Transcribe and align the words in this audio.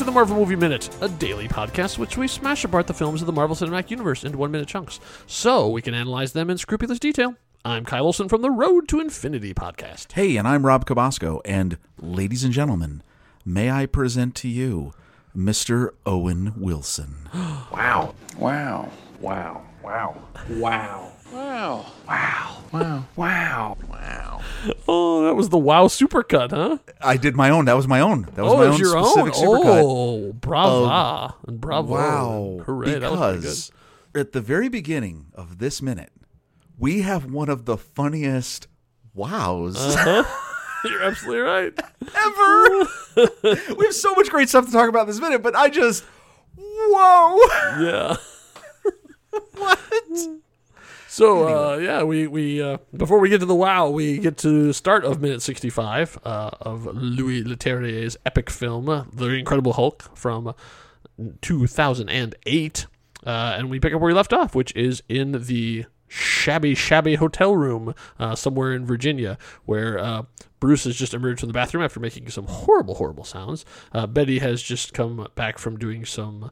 to 0.00 0.04
the 0.04 0.10
Marvel 0.10 0.36
Movie 0.36 0.56
Minute, 0.56 0.88
a 1.02 1.10
daily 1.10 1.46
podcast 1.46 1.98
which 1.98 2.16
we 2.16 2.26
smash 2.26 2.64
apart 2.64 2.86
the 2.86 2.94
films 2.94 3.20
of 3.20 3.26
the 3.26 3.34
Marvel 3.34 3.54
Cinematic 3.54 3.90
Universe 3.90 4.24
into 4.24 4.38
one 4.38 4.50
minute 4.50 4.66
chunks 4.66 4.98
so 5.26 5.68
we 5.68 5.82
can 5.82 5.92
analyze 5.92 6.32
them 6.32 6.48
in 6.48 6.56
scrupulous 6.56 6.98
detail. 6.98 7.34
I'm 7.66 7.84
Kyle 7.84 8.06
Olson 8.06 8.26
from 8.26 8.40
the 8.40 8.50
Road 8.50 8.88
to 8.88 9.00
Infinity 9.00 9.52
podcast. 9.52 10.12
Hey, 10.12 10.38
and 10.38 10.48
I'm 10.48 10.64
Rob 10.64 10.86
Cabasco, 10.86 11.42
and 11.44 11.76
ladies 11.98 12.44
and 12.44 12.52
gentlemen, 12.54 13.02
may 13.44 13.70
I 13.70 13.84
present 13.84 14.34
to 14.36 14.48
you 14.48 14.94
Mr. 15.36 15.90
Owen 16.06 16.54
Wilson. 16.56 17.28
Wow. 17.70 18.14
Wow. 18.38 18.90
Wow. 19.20 19.66
Wow. 19.82 20.22
Wow. 20.48 21.12
Wow. 21.30 21.86
Wow. 22.08 22.62
Wow. 22.72 23.04
Wow. 23.16 23.76
Oh, 24.88 25.24
that 25.24 25.34
was 25.34 25.48
the 25.48 25.58
wow 25.58 25.86
supercut, 25.86 26.50
huh? 26.50 26.78
I 27.00 27.16
did 27.16 27.36
my 27.36 27.50
own. 27.50 27.64
That 27.66 27.76
was 27.76 27.88
my 27.88 28.00
own. 28.00 28.22
That 28.34 28.42
was 28.44 28.52
oh, 28.52 28.56
my 28.56 28.66
own 28.66 28.78
your 28.78 28.96
own. 28.96 29.04
specific 29.04 29.34
supercut. 29.34 29.82
Oh, 29.84 30.32
brava 30.32 31.34
and 31.46 31.60
bravo. 31.60 31.92
Wow. 31.92 32.60
Hooray, 32.64 32.98
that 32.98 33.10
was 33.10 33.18
pretty 33.20 33.32
good. 33.32 33.40
because 33.40 33.72
at 34.14 34.32
the 34.32 34.40
very 34.40 34.68
beginning 34.68 35.26
of 35.34 35.58
this 35.58 35.80
minute, 35.80 36.12
we 36.78 37.02
have 37.02 37.30
one 37.30 37.48
of 37.48 37.64
the 37.64 37.76
funniest 37.76 38.66
wows 39.14 39.76
Uh-huh. 39.76 40.24
You're 40.88 41.02
absolutely 41.02 41.42
right. 41.42 41.78
ever. 42.00 42.86
we 43.76 43.84
have 43.84 43.94
so 43.94 44.14
much 44.14 44.30
great 44.30 44.48
stuff 44.48 44.64
to 44.66 44.72
talk 44.72 44.88
about 44.88 45.06
this 45.06 45.20
minute, 45.20 45.42
but 45.42 45.54
I 45.54 45.68
just, 45.68 46.04
whoa. 46.56 47.38
Yeah. 47.82 48.16
what? 49.56 49.78
So 51.20 51.72
uh, 51.74 51.76
yeah, 51.76 52.02
we 52.02 52.26
we 52.26 52.62
uh, 52.62 52.78
before 52.96 53.18
we 53.18 53.28
get 53.28 53.40
to 53.40 53.44
the 53.44 53.54
wow, 53.54 53.90
we 53.90 54.16
get 54.16 54.38
to 54.38 54.68
the 54.68 54.72
start 54.72 55.04
of 55.04 55.20
minute 55.20 55.42
sixty 55.42 55.68
five 55.68 56.18
uh, 56.24 56.48
of 56.62 56.86
Louis 56.86 57.44
Leterrier's 57.44 58.16
epic 58.24 58.48
film, 58.48 58.88
uh, 58.88 59.04
The 59.12 59.26
Incredible 59.26 59.74
Hulk, 59.74 60.16
from 60.16 60.54
two 61.42 61.66
thousand 61.66 62.08
and 62.08 62.36
eight, 62.46 62.86
uh, 63.26 63.54
and 63.58 63.68
we 63.68 63.78
pick 63.78 63.92
up 63.92 64.00
where 64.00 64.08
we 64.08 64.14
left 64.14 64.32
off, 64.32 64.54
which 64.54 64.74
is 64.74 65.02
in 65.10 65.32
the 65.32 65.84
shabby 66.08 66.74
shabby 66.74 67.16
hotel 67.16 67.54
room 67.54 67.94
uh, 68.18 68.34
somewhere 68.34 68.72
in 68.72 68.86
Virginia, 68.86 69.36
where 69.66 69.98
uh, 69.98 70.22
Bruce 70.58 70.84
has 70.84 70.96
just 70.96 71.12
emerged 71.12 71.40
from 71.40 71.50
the 71.50 71.52
bathroom 71.52 71.84
after 71.84 72.00
making 72.00 72.30
some 72.30 72.46
horrible 72.46 72.94
horrible 72.94 73.24
sounds. 73.24 73.66
Uh, 73.92 74.06
Betty 74.06 74.38
has 74.38 74.62
just 74.62 74.94
come 74.94 75.28
back 75.34 75.58
from 75.58 75.76
doing 75.76 76.06
some 76.06 76.50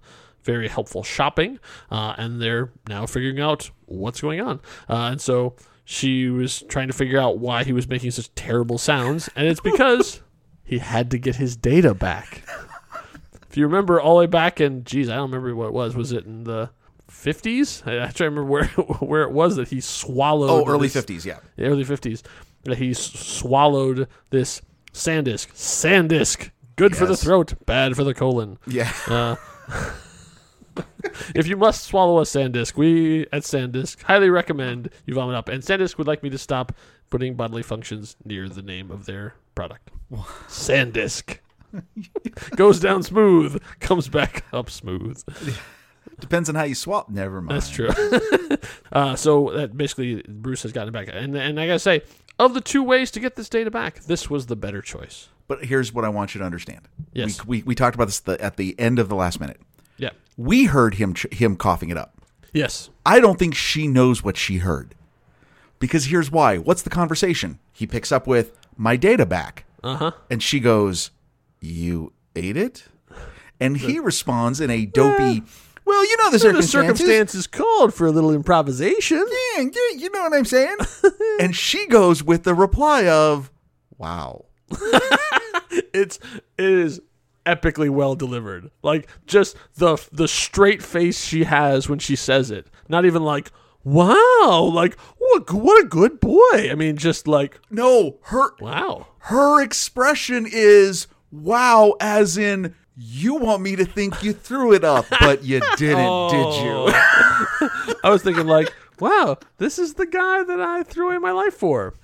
very 0.48 0.66
helpful 0.68 1.02
shopping, 1.02 1.58
uh, 1.90 2.14
and 2.16 2.40
they're 2.40 2.70
now 2.88 3.04
figuring 3.04 3.38
out 3.38 3.70
what's 3.84 4.22
going 4.22 4.40
on. 4.40 4.60
Uh, 4.88 5.10
and 5.12 5.20
so 5.20 5.54
she 5.84 6.28
was 6.30 6.62
trying 6.70 6.86
to 6.88 6.94
figure 6.94 7.20
out 7.20 7.38
why 7.38 7.64
he 7.64 7.72
was 7.74 7.86
making 7.86 8.10
such 8.12 8.34
terrible 8.34 8.78
sounds, 8.78 9.28
and 9.36 9.46
it's 9.46 9.60
because 9.72 10.22
he 10.64 10.78
had 10.78 11.10
to 11.10 11.18
get 11.18 11.36
his 11.36 11.54
data 11.54 11.92
back. 11.92 12.42
If 13.50 13.58
you 13.58 13.66
remember 13.66 14.00
all 14.00 14.14
the 14.16 14.20
way 14.20 14.26
back 14.26 14.58
in, 14.60 14.84
geez, 14.84 15.10
I 15.10 15.16
don't 15.16 15.30
remember 15.30 15.54
what 15.54 15.66
it 15.68 15.72
was. 15.74 15.94
Was 15.94 16.12
it 16.12 16.24
in 16.24 16.44
the 16.44 16.70
50s? 17.10 17.86
I, 17.86 18.04
I 18.04 18.06
try 18.06 18.12
to 18.12 18.30
remember 18.30 18.44
where 18.44 18.64
where 19.00 19.22
it 19.24 19.32
was 19.32 19.56
that 19.56 19.68
he 19.68 19.80
swallowed. 19.82 20.50
Oh, 20.50 20.70
early 20.70 20.88
this- 20.88 21.04
50s, 21.04 21.24
yeah. 21.26 21.40
early 21.58 21.84
50s 21.84 22.22
that 22.64 22.78
he 22.78 22.90
s- 22.92 22.98
swallowed 23.12 24.08
this 24.30 24.62
sandisk. 24.94 25.48
Sandisk, 25.54 26.50
good 26.76 26.96
for 26.96 27.04
the 27.06 27.16
throat, 27.16 27.54
bad 27.66 27.96
for 27.96 28.04
the 28.04 28.14
colon. 28.14 28.58
Yeah. 28.66 28.90
Uh, 29.06 29.36
if 31.34 31.46
you 31.46 31.56
must 31.56 31.84
swallow 31.84 32.18
a 32.18 32.22
Sandisk, 32.22 32.76
we 32.76 33.22
at 33.32 33.42
Sandisk 33.42 34.02
highly 34.02 34.30
recommend 34.30 34.90
you 35.06 35.14
vomit 35.14 35.36
up. 35.36 35.48
And 35.48 35.62
Sandisk 35.62 35.98
would 35.98 36.06
like 36.06 36.22
me 36.22 36.30
to 36.30 36.38
stop 36.38 36.72
putting 37.10 37.34
bodily 37.34 37.62
functions 37.62 38.16
near 38.24 38.48
the 38.48 38.62
name 38.62 38.90
of 38.90 39.06
their 39.06 39.34
product. 39.54 39.90
Sandisk. 40.48 41.38
Goes 42.56 42.80
down 42.80 43.02
smooth, 43.02 43.62
comes 43.80 44.08
back 44.08 44.44
up 44.52 44.70
smooth. 44.70 45.22
Depends 46.20 46.48
on 46.48 46.54
how 46.54 46.64
you 46.64 46.74
swap. 46.74 47.08
Never 47.10 47.40
mind. 47.40 47.60
That's 47.60 47.70
true. 47.70 47.90
uh, 48.92 49.14
so 49.16 49.50
that 49.54 49.76
basically 49.76 50.22
Bruce 50.26 50.62
has 50.62 50.72
gotten 50.72 50.88
it 50.88 50.92
back, 50.92 51.08
and 51.14 51.36
and 51.36 51.60
I 51.60 51.66
gotta 51.66 51.78
say, 51.78 52.02
of 52.38 52.54
the 52.54 52.60
two 52.60 52.82
ways 52.82 53.10
to 53.12 53.20
get 53.20 53.36
this 53.36 53.48
data 53.48 53.70
back, 53.70 54.00
this 54.00 54.30
was 54.30 54.46
the 54.46 54.56
better 54.56 54.82
choice. 54.82 55.28
But 55.46 55.64
here's 55.64 55.92
what 55.92 56.04
I 56.04 56.08
want 56.08 56.34
you 56.34 56.40
to 56.40 56.44
understand. 56.44 56.88
Yes. 57.12 57.44
We, 57.44 57.58
we, 57.58 57.62
we 57.64 57.74
talked 57.74 57.94
about 57.94 58.06
this 58.06 58.20
the, 58.20 58.40
at 58.42 58.56
the 58.56 58.78
end 58.78 58.98
of 58.98 59.08
the 59.08 59.14
last 59.14 59.40
minute. 59.40 59.60
Yeah. 59.98 60.10
We 60.36 60.64
heard 60.64 60.94
him 60.94 61.14
ch- 61.14 61.32
him 61.32 61.56
coughing 61.56 61.90
it 61.90 61.96
up. 61.98 62.14
Yes. 62.52 62.88
I 63.04 63.20
don't 63.20 63.38
think 63.38 63.54
she 63.54 63.86
knows 63.86 64.22
what 64.24 64.36
she 64.36 64.58
heard. 64.58 64.94
Because 65.78 66.06
here's 66.06 66.30
why. 66.30 66.58
What's 66.58 66.82
the 66.82 66.90
conversation? 66.90 67.58
He 67.72 67.86
picks 67.86 68.10
up 68.10 68.26
with 68.26 68.52
my 68.76 68.96
data 68.96 69.26
back. 69.26 69.64
Uh 69.82 69.96
huh. 69.96 70.10
And 70.30 70.42
she 70.42 70.58
goes, 70.60 71.10
You 71.60 72.12
ate 72.34 72.56
it? 72.56 72.84
And 73.60 73.76
he 73.76 73.98
responds 73.98 74.60
in 74.60 74.70
a 74.70 74.86
dopey, 74.86 75.42
Well, 75.84 76.04
you 76.08 76.16
know 76.18 76.26
the 76.30 76.32
The 76.32 76.38
circumstances. 76.38 76.70
circumstances 76.70 77.46
called 77.46 77.92
for 77.94 78.06
a 78.06 78.10
little 78.12 78.32
improvisation. 78.32 79.24
Yeah, 79.56 79.62
yeah, 79.62 79.96
you 79.98 80.10
know 80.10 80.22
what 80.22 80.32
I'm 80.34 80.44
saying? 80.44 80.76
and 81.40 81.54
she 81.56 81.86
goes 81.88 82.22
with 82.22 82.44
the 82.44 82.54
reply 82.54 83.06
of, 83.08 83.50
Wow. 83.98 84.44
It's 85.94 86.18
it 86.56 86.64
is 86.64 87.00
epically 87.48 87.88
well 87.90 88.14
delivered. 88.14 88.70
Like 88.82 89.08
just 89.26 89.56
the 89.76 89.96
the 90.12 90.28
straight 90.28 90.82
face 90.82 91.24
she 91.24 91.44
has 91.44 91.88
when 91.88 91.98
she 91.98 92.16
says 92.16 92.50
it. 92.50 92.68
Not 92.88 93.04
even 93.04 93.22
like 93.24 93.50
wow, 93.84 94.70
like 94.72 94.98
what 95.18 95.52
what 95.52 95.82
a 95.82 95.86
good 95.88 96.20
boy. 96.20 96.70
I 96.70 96.74
mean, 96.76 96.96
just 96.96 97.26
like 97.26 97.58
No, 97.70 98.18
her 98.24 98.50
wow. 98.60 99.06
her 99.20 99.62
expression 99.62 100.46
is 100.50 101.06
wow, 101.30 101.94
as 102.00 102.36
in 102.36 102.74
you 103.00 103.34
want 103.36 103.62
me 103.62 103.76
to 103.76 103.84
think 103.84 104.22
you 104.24 104.32
threw 104.32 104.72
it 104.72 104.82
up, 104.84 105.06
but 105.20 105.44
you 105.44 105.60
didn't, 105.76 106.30
did 106.30 106.54
you? 106.62 106.90
Oh. 106.90 107.94
I 108.04 108.10
was 108.10 108.22
thinking 108.22 108.46
like, 108.48 108.72
wow, 108.98 109.38
this 109.58 109.78
is 109.78 109.94
the 109.94 110.06
guy 110.06 110.42
that 110.42 110.60
I 110.60 110.82
threw 110.82 111.08
away 111.10 111.18
my 111.18 111.30
life 111.30 111.54
for. 111.54 111.94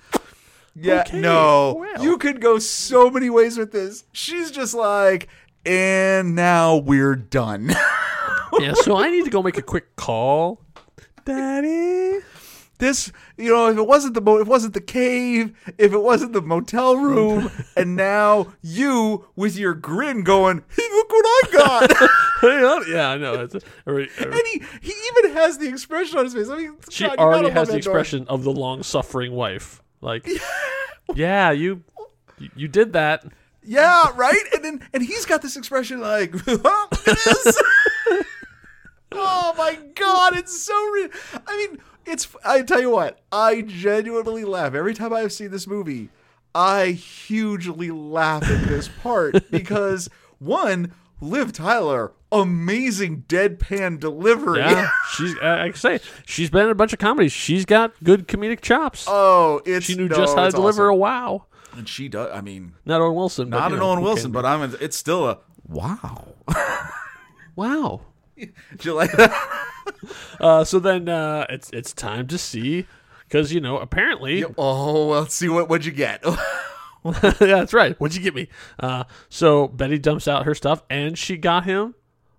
Yeah, 0.75 1.01
Okay, 1.01 1.19
no. 1.19 1.75
well. 1.79 2.03
You 2.03 2.17
could 2.17 2.41
go 2.41 2.59
so 2.59 3.09
many 3.09 3.29
ways 3.29 3.57
with 3.57 3.71
this. 3.71 4.03
She's 4.11 4.51
just 4.51 4.73
like, 4.73 5.29
and 5.65 6.35
now 6.35 6.75
we're 6.77 7.15
done. 7.15 7.71
Yeah, 8.59 8.73
so 8.73 8.95
I 8.95 9.09
need 9.09 9.25
to 9.25 9.29
go 9.29 9.43
make 9.43 9.57
a 9.57 9.61
quick 9.61 9.97
call. 9.97 10.61
Daddy. 11.25 12.19
this, 12.77 13.11
you 13.37 13.51
know, 13.51 13.67
if 13.69 13.77
it 13.77 13.85
wasn't 13.85 14.13
the 14.13 14.21
mo- 14.21 14.35
if 14.37 14.47
it 14.47 14.49
wasn't 14.49 14.73
the 14.73 14.81
cave, 14.81 15.53
if 15.77 15.91
it 15.91 15.97
wasn't 16.01 16.31
the 16.31 16.41
motel 16.41 16.95
room, 16.95 17.51
and 17.75 17.95
now 17.97 18.53
you 18.61 19.27
with 19.35 19.57
your 19.57 19.73
grin 19.73 20.23
going, 20.23 20.63
hey, 20.69 20.83
look 20.91 21.09
what 21.09 21.25
I 21.25 21.41
got. 21.51 22.11
yeah, 22.87 23.09
I 23.09 23.17
know. 23.17 23.33
It's, 23.41 23.55
or- 23.85 23.99
and 23.99 24.09
he, 24.53 24.61
he 24.81 24.93
even 25.17 25.33
has 25.33 25.57
the 25.57 25.67
expression 25.67 26.17
on 26.19 26.25
his 26.25 26.33
face. 26.33 26.47
I 26.47 26.55
mean, 26.57 26.75
she 26.89 27.05
God, 27.07 27.17
already 27.17 27.49
has 27.49 27.67
the 27.69 27.75
expression 27.77 28.25
of 28.29 28.43
the 28.43 28.51
long-suffering 28.51 29.33
wife. 29.33 29.81
Like, 30.05 30.29
yeah, 31.15 31.49
you, 31.49 31.83
you, 32.55 32.67
did 32.67 32.93
that. 32.93 33.25
Yeah, 33.63 34.11
right. 34.15 34.43
And 34.53 34.63
then 34.63 34.87
and 34.93 35.01
he's 35.01 35.25
got 35.25 35.41
this 35.41 35.57
expression 35.57 35.99
like, 35.99 36.31
"Well, 36.47 36.87
it 36.91 37.27
is." 37.27 37.61
oh 39.11 39.55
my 39.57 39.79
god, 39.95 40.37
it's 40.37 40.61
so 40.61 40.89
real. 40.91 41.09
I 41.47 41.57
mean, 41.57 41.79
it's. 42.05 42.27
I 42.45 42.61
tell 42.61 42.79
you 42.79 42.91
what, 42.91 43.21
I 43.31 43.61
genuinely 43.61 44.45
laugh 44.45 44.75
every 44.75 44.93
time 44.93 45.11
I've 45.11 45.33
seen 45.33 45.49
this 45.49 45.65
movie. 45.65 46.09
I 46.53 46.91
hugely 46.91 47.89
laugh 47.89 48.43
at 48.43 48.67
this 48.67 48.87
part 49.01 49.49
because 49.49 50.07
one, 50.37 50.93
Liv 51.19 51.51
Tyler, 51.51 52.13
amazing 52.41 53.23
deadpan 53.27 53.99
delivery. 53.99 54.59
Yeah, 54.59 54.89
she's. 55.15 55.35
I 55.39 55.63
I 55.63 55.69
can 55.69 55.77
say 55.77 55.99
she's 56.25 56.49
been 56.49 56.65
in 56.65 56.69
a 56.71 56.75
bunch 56.75 56.93
of 56.93 56.99
comedies. 56.99 57.31
She's 57.31 57.65
got 57.65 57.93
good 58.03 58.27
comedic 58.27 58.61
chops. 58.61 59.05
Oh, 59.07 59.61
it's 59.65 59.85
she 59.85 59.95
knew 59.95 60.07
no, 60.07 60.15
just 60.15 60.35
how 60.35 60.45
to 60.45 60.51
deliver 60.51 60.87
a 60.87 60.95
wow. 60.95 61.45
and 61.75 61.87
she 61.87 62.07
does. 62.09 62.29
I 62.33 62.41
mean, 62.41 62.73
Not 62.85 63.01
Owen 63.01 63.15
Wilson. 63.15 63.49
not 63.49 63.71
an 63.71 63.79
know, 63.79 63.91
Owen 63.91 64.01
Wilson, 64.01 64.31
but. 64.31 64.45
I'm. 64.45 64.75
It's 64.79 64.97
still 64.97 65.27
a 65.27 65.39
wow. 65.67 66.27
wow. 67.55 68.01
Do 68.37 68.47
you 68.81 68.93
like 68.93 69.11
that? 69.13 69.31
Uh, 70.39 70.63
so 70.63 70.79
then 70.79 71.07
uh, 71.07 71.45
it's 71.49 71.69
it's 71.71 71.93
time 71.93 72.27
to 72.27 72.37
see 72.37 72.85
because 73.27 73.53
you 73.53 73.61
know 73.61 73.77
apparently 73.77 74.43
Oh, 74.57 75.07
well, 75.09 75.21
let's 75.21 75.33
see 75.35 75.47
what 75.47 75.69
what'd 75.69 75.85
you 75.85 75.91
get. 75.91 76.23
yeah, 77.05 77.31
that's 77.39 77.73
right. 77.73 77.99
What'd 77.99 78.15
you 78.17 78.21
get 78.23 78.33
me? 78.35 78.49
Uh, 78.79 79.03
so 79.29 79.67
Betty 79.67 79.97
dumps 79.99 80.27
out 80.27 80.45
her 80.45 80.55
stuff, 80.55 80.83
and 80.89 81.17
she 81.17 81.37
got 81.37 81.65
him 81.65 81.93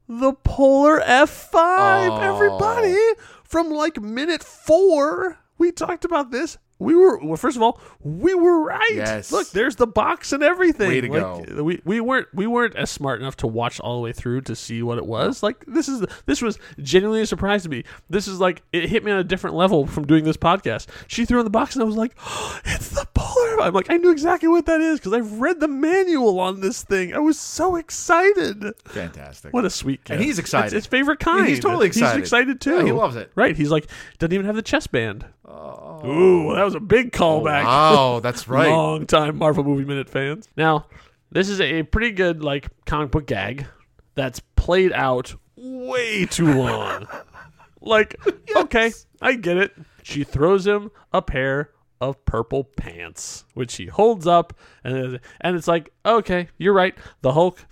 the 0.08 0.32
Polar 0.32 1.00
F5. 1.00 1.50
Oh. 1.54 2.20
Everybody, 2.20 2.96
from 3.44 3.70
like 3.70 4.00
minute 4.00 4.42
four, 4.42 5.38
we 5.58 5.72
talked 5.72 6.04
about 6.04 6.30
this. 6.30 6.58
We 6.78 6.94
were 6.94 7.18
well. 7.24 7.36
First 7.38 7.56
of 7.56 7.62
all, 7.62 7.80
we 8.00 8.34
were 8.34 8.62
right. 8.62 8.92
Yes. 8.94 9.32
Look, 9.32 9.48
there's 9.48 9.76
the 9.76 9.86
box 9.86 10.34
and 10.34 10.42
everything. 10.42 10.88
Way 10.88 11.00
to 11.00 11.10
Like, 11.10 11.46
go. 11.48 11.62
We 11.62 11.80
we 11.86 12.00
weren't 12.02 12.28
we 12.34 12.46
weren't 12.46 12.76
as 12.76 12.90
smart 12.90 13.18
enough 13.22 13.34
to 13.38 13.46
watch 13.46 13.80
all 13.80 13.96
the 13.96 14.02
way 14.02 14.12
through 14.12 14.42
to 14.42 14.54
see 14.54 14.82
what 14.82 14.98
it 14.98 15.06
was. 15.06 15.42
Like 15.42 15.64
this 15.66 15.88
is 15.88 16.04
this 16.26 16.42
was 16.42 16.58
genuinely 16.82 17.22
a 17.22 17.26
surprise 17.26 17.62
to 17.62 17.70
me. 17.70 17.84
This 18.10 18.28
is 18.28 18.40
like 18.40 18.62
it 18.74 18.90
hit 18.90 19.04
me 19.04 19.10
on 19.10 19.16
a 19.18 19.24
different 19.24 19.56
level 19.56 19.86
from 19.86 20.06
doing 20.06 20.24
this 20.24 20.36
podcast. 20.36 20.86
She 21.06 21.24
threw 21.24 21.38
in 21.38 21.44
the 21.44 21.50
box, 21.50 21.76
and 21.76 21.82
I 21.82 21.86
was 21.86 21.96
like, 21.96 22.14
oh, 22.26 22.60
it's 22.66 22.90
the 22.90 23.06
polar. 23.16 23.60
I'm 23.62 23.74
like, 23.74 23.90
I 23.90 23.96
knew 23.96 24.10
exactly 24.10 24.48
what 24.48 24.66
that 24.66 24.80
is 24.80 25.00
because 25.00 25.12
I've 25.12 25.40
read 25.40 25.58
the 25.60 25.68
manual 25.68 26.38
on 26.38 26.60
this 26.60 26.82
thing. 26.82 27.14
I 27.14 27.18
was 27.18 27.38
so 27.38 27.76
excited. 27.76 28.64
Fantastic. 28.84 29.52
What 29.52 29.64
a 29.64 29.70
sweet 29.70 30.04
kid. 30.04 30.14
And 30.14 30.22
he's 30.22 30.38
excited. 30.38 30.66
It's 30.66 30.74
his 30.74 30.86
favorite 30.86 31.18
kind. 31.18 31.48
he's 31.48 31.60
totally 31.60 31.86
excited. 31.86 32.18
He's 32.18 32.22
excited 32.22 32.60
too. 32.60 32.76
Yeah, 32.76 32.84
he 32.84 32.92
loves 32.92 33.16
it. 33.16 33.32
Right. 33.34 33.56
He's 33.56 33.70
like, 33.70 33.88
doesn't 34.18 34.32
even 34.32 34.46
have 34.46 34.56
the 34.56 34.62
chest 34.62 34.92
band. 34.92 35.24
Oh. 35.44 36.06
Ooh, 36.06 36.54
that 36.54 36.64
was 36.64 36.74
a 36.74 36.80
big 36.80 37.12
callback. 37.12 37.62
Oh, 37.62 38.14
wow, 38.14 38.20
that's 38.20 38.46
right. 38.48 38.68
Long 38.68 39.06
time 39.06 39.36
Marvel 39.36 39.64
Movie 39.64 39.84
Minute 39.84 40.08
fans. 40.08 40.48
Now, 40.56 40.86
this 41.30 41.48
is 41.48 41.60
a 41.60 41.82
pretty 41.84 42.10
good 42.10 42.44
like 42.44 42.68
comic 42.84 43.10
book 43.10 43.26
gag 43.26 43.66
that's 44.14 44.40
played 44.56 44.92
out 44.92 45.34
way 45.56 46.26
too 46.26 46.52
long. 46.52 47.08
like, 47.80 48.16
okay, 48.56 48.92
I 49.20 49.34
get 49.34 49.56
it. 49.56 49.72
She 50.02 50.22
throws 50.24 50.66
him 50.66 50.90
a 51.12 51.22
pair 51.22 51.70
of 52.00 52.24
purple 52.24 52.64
pants, 52.64 53.44
which 53.54 53.76
he 53.76 53.86
holds 53.86 54.26
up, 54.26 54.54
and 54.84 55.20
and 55.40 55.56
it's 55.56 55.68
like, 55.68 55.92
okay, 56.04 56.48
you're 56.58 56.74
right. 56.74 56.94
The 57.22 57.32
Hulk, 57.32 57.64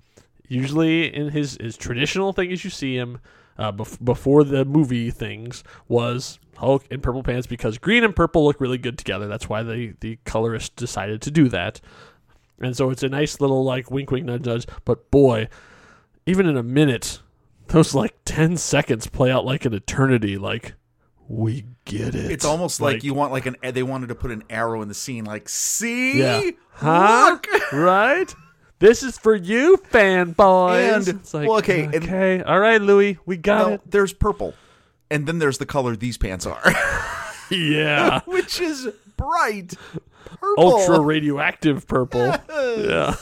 usually 0.48 1.14
in 1.14 1.30
his 1.30 1.56
his 1.60 1.76
traditional 1.76 2.32
thing 2.32 2.52
as 2.52 2.64
you 2.64 2.70
see 2.70 2.96
him. 2.96 3.20
Uh, 3.56 3.70
bef- 3.70 4.04
before 4.04 4.42
the 4.42 4.64
movie 4.64 5.12
things 5.12 5.62
was 5.86 6.40
Hulk 6.56 6.84
in 6.90 7.00
purple 7.00 7.22
pants 7.22 7.46
because 7.46 7.78
green 7.78 8.02
and 8.02 8.14
purple 8.14 8.44
look 8.44 8.60
really 8.60 8.78
good 8.78 8.98
together. 8.98 9.28
That's 9.28 9.48
why 9.48 9.62
the 9.62 9.94
the 10.00 10.18
colorist 10.24 10.74
decided 10.74 11.22
to 11.22 11.30
do 11.30 11.48
that. 11.50 11.80
And 12.60 12.76
so 12.76 12.90
it's 12.90 13.02
a 13.02 13.08
nice 13.08 13.40
little 13.40 13.64
like 13.64 13.90
wink 13.90 14.10
wink 14.10 14.26
nudge 14.26 14.44
nudge. 14.46 14.66
But 14.84 15.10
boy, 15.10 15.48
even 16.26 16.46
in 16.46 16.56
a 16.56 16.62
minute, 16.62 17.20
those 17.68 17.94
like 17.94 18.16
ten 18.24 18.56
seconds 18.56 19.06
play 19.06 19.30
out 19.30 19.44
like 19.44 19.64
an 19.64 19.74
eternity. 19.74 20.36
Like 20.36 20.74
we 21.28 21.64
get 21.84 22.14
it. 22.14 22.30
It's 22.30 22.44
almost 22.44 22.80
like, 22.80 23.02
you 23.04 23.14
want 23.14 23.32
like 23.32 23.46
an 23.46 23.56
they 23.62 23.82
wanted 23.82 24.08
to 24.08 24.14
put 24.14 24.30
an 24.30 24.44
arrow 24.50 24.82
in 24.82 24.88
the 24.88 24.94
scene, 24.94 25.24
like 25.24 25.48
see, 25.48 26.18
Yeah. 26.20 26.50
Huh? 26.72 27.30
look. 27.44 27.72
right. 27.72 28.34
This 28.80 29.02
is 29.02 29.16
for 29.16 29.34
you, 29.34 29.78
fanboys. 29.90 31.08
And- 31.08 31.20
it's 31.20 31.32
like, 31.32 31.48
well, 31.48 31.58
okay, 31.58 31.84
and- 31.84 31.94
okay, 31.94 32.42
all 32.42 32.58
right, 32.58 32.80
Louis, 32.80 33.18
we 33.24 33.36
got 33.36 33.66
No, 33.68 33.74
it. 33.74 33.80
there's 33.90 34.12
purple, 34.12 34.52
and 35.10 35.26
then 35.26 35.38
there's 35.38 35.58
the 35.58 35.66
color 35.66 35.96
these 35.96 36.18
pants 36.18 36.44
are, 36.44 36.60
Yeah, 37.50 38.20
which 38.26 38.60
is 38.60 38.88
bright 39.16 39.74
purple. 40.40 40.54
ultra 40.64 41.00
radioactive 41.00 41.86
purple. 41.86 42.26
yeah, 42.26 43.14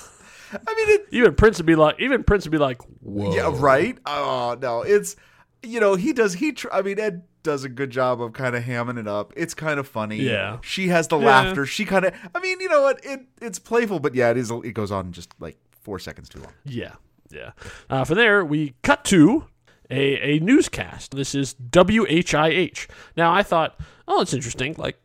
I 0.53 0.75
mean, 0.75 0.89
it, 0.89 1.07
even 1.13 1.35
Prince 1.35 1.59
would 1.59 1.67
be 1.67 1.77
like, 1.77 2.01
even 2.01 2.25
Prince 2.25 2.45
would 2.45 2.53
be 2.53 2.59
like, 2.59 2.81
whoa. 3.01 3.35
yeah, 3.35 3.51
right. 3.55 3.97
Oh 4.07 4.57
no, 4.61 4.83
it's 4.83 5.15
you 5.63 5.79
know 5.81 5.95
he 5.95 6.13
does 6.13 6.33
he. 6.35 6.53
Tr- 6.53 6.73
I 6.73 6.83
mean, 6.83 6.99
Ed 6.99 7.23
does 7.43 7.65
a 7.65 7.69
good 7.69 7.91
job 7.91 8.21
of 8.23 8.33
kind 8.33 8.55
of 8.57 8.65
hamming 8.65 8.99
it 8.99 9.09
up. 9.09 9.33
It's 9.37 9.55
kind 9.55 9.79
of 9.81 9.89
funny. 9.89 10.17
Yeah. 10.17 10.59
she 10.63 10.89
has 10.89 11.09
the 11.09 11.19
Yeah. 11.19 11.27
laughter. 11.27 11.67
She 11.67 11.85
kind 11.85 12.05
of. 12.05 12.15
I 12.35 12.41
mean, 12.41 12.61
you 12.61 12.69
know 12.69 12.83
what? 12.83 13.05
It 13.05 13.21
it's 13.41 13.59
playful, 13.59 13.99
but 14.01 14.15
yeah, 14.15 14.31
it 14.31 14.37
is. 14.37 14.51
It 14.51 14.73
goes 14.73 14.91
on 14.93 15.13
just 15.13 15.35
like 15.41 15.57
four 15.81 15.99
seconds 15.99 16.29
too 16.29 16.41
long. 16.41 16.53
Yeah, 16.65 16.95
yeah. 17.31 17.51
Uh, 17.91 18.05
from 18.05 18.17
there, 18.17 18.45
we 18.45 18.75
cut 18.83 19.05
to 19.07 19.47
a, 19.91 20.37
a 20.37 20.39
newscast. 20.41 21.15
This 21.17 21.35
is 21.35 21.55
WHIH. 21.73 22.87
Now, 23.17 23.33
I 23.35 23.43
thought, 23.43 23.79
oh, 24.09 24.21
it's 24.21 24.33
interesting. 24.35 24.75
Like, 24.79 24.99